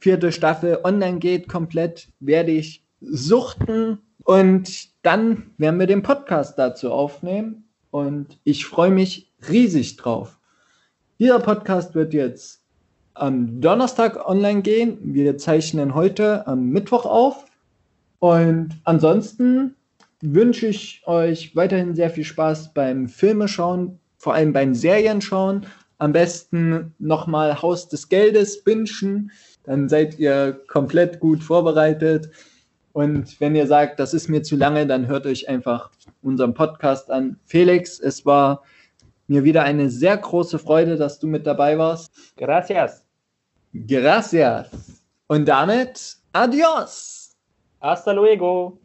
vierte 0.03 0.33
Staffel 0.33 0.79
online 0.83 1.19
geht, 1.19 1.47
komplett, 1.47 2.09
werde 2.19 2.51
ich 2.51 2.83
suchten 2.99 3.99
und 4.25 4.89
dann 5.01 5.51
werden 5.57 5.79
wir 5.79 5.87
den 5.87 6.03
Podcast 6.03 6.59
dazu 6.59 6.91
aufnehmen. 6.91 7.69
Und 7.89 8.37
ich 8.43 8.65
freue 8.65 8.91
mich 8.91 9.31
riesig 9.47 9.95
drauf. 9.95 10.39
Dieser 11.19 11.39
Podcast 11.39 11.95
wird 11.95 12.13
jetzt 12.13 12.63
am 13.13 13.61
Donnerstag 13.61 14.27
online 14.27 14.61
gehen. 14.61 14.97
Wir 15.01 15.37
zeichnen 15.37 15.95
heute 15.95 16.47
am 16.47 16.67
Mittwoch 16.67 17.05
auf. 17.05 17.45
Und 18.19 18.71
ansonsten 18.83 19.75
wünsche 20.19 20.67
ich 20.67 21.03
euch 21.05 21.55
weiterhin 21.55 21.95
sehr 21.95 22.09
viel 22.09 22.25
Spaß 22.25 22.73
beim 22.73 23.07
Filmeschauen, 23.07 23.99
vor 24.17 24.33
allem 24.33 24.51
beim 24.51 24.75
Serienschauen. 24.75 25.65
Am 26.03 26.11
besten 26.11 26.93
nochmal 26.99 27.61
Haus 27.61 27.87
des 27.87 28.09
Geldes 28.09 28.61
bingen, 28.65 29.31
dann 29.63 29.87
seid 29.87 30.19
ihr 30.19 30.51
komplett 30.67 31.21
gut 31.21 31.41
vorbereitet. 31.41 32.29
Und 32.91 33.39
wenn 33.39 33.55
ihr 33.55 33.67
sagt, 33.67 34.01
das 34.01 34.13
ist 34.13 34.27
mir 34.27 34.43
zu 34.43 34.57
lange, 34.57 34.85
dann 34.85 35.07
hört 35.07 35.25
euch 35.25 35.47
einfach 35.47 35.91
unseren 36.21 36.53
Podcast 36.53 37.09
an. 37.09 37.39
Felix, 37.45 38.01
es 38.01 38.25
war 38.25 38.63
mir 39.27 39.45
wieder 39.45 39.63
eine 39.63 39.89
sehr 39.89 40.17
große 40.17 40.59
Freude, 40.59 40.97
dass 40.97 41.19
du 41.19 41.27
mit 41.27 41.47
dabei 41.47 41.77
warst. 41.77 42.11
Gracias. 42.35 43.05
Gracias. 43.73 44.71
Und 45.27 45.45
damit, 45.47 46.17
adios. 46.33 47.37
Hasta 47.79 48.11
luego. 48.11 48.82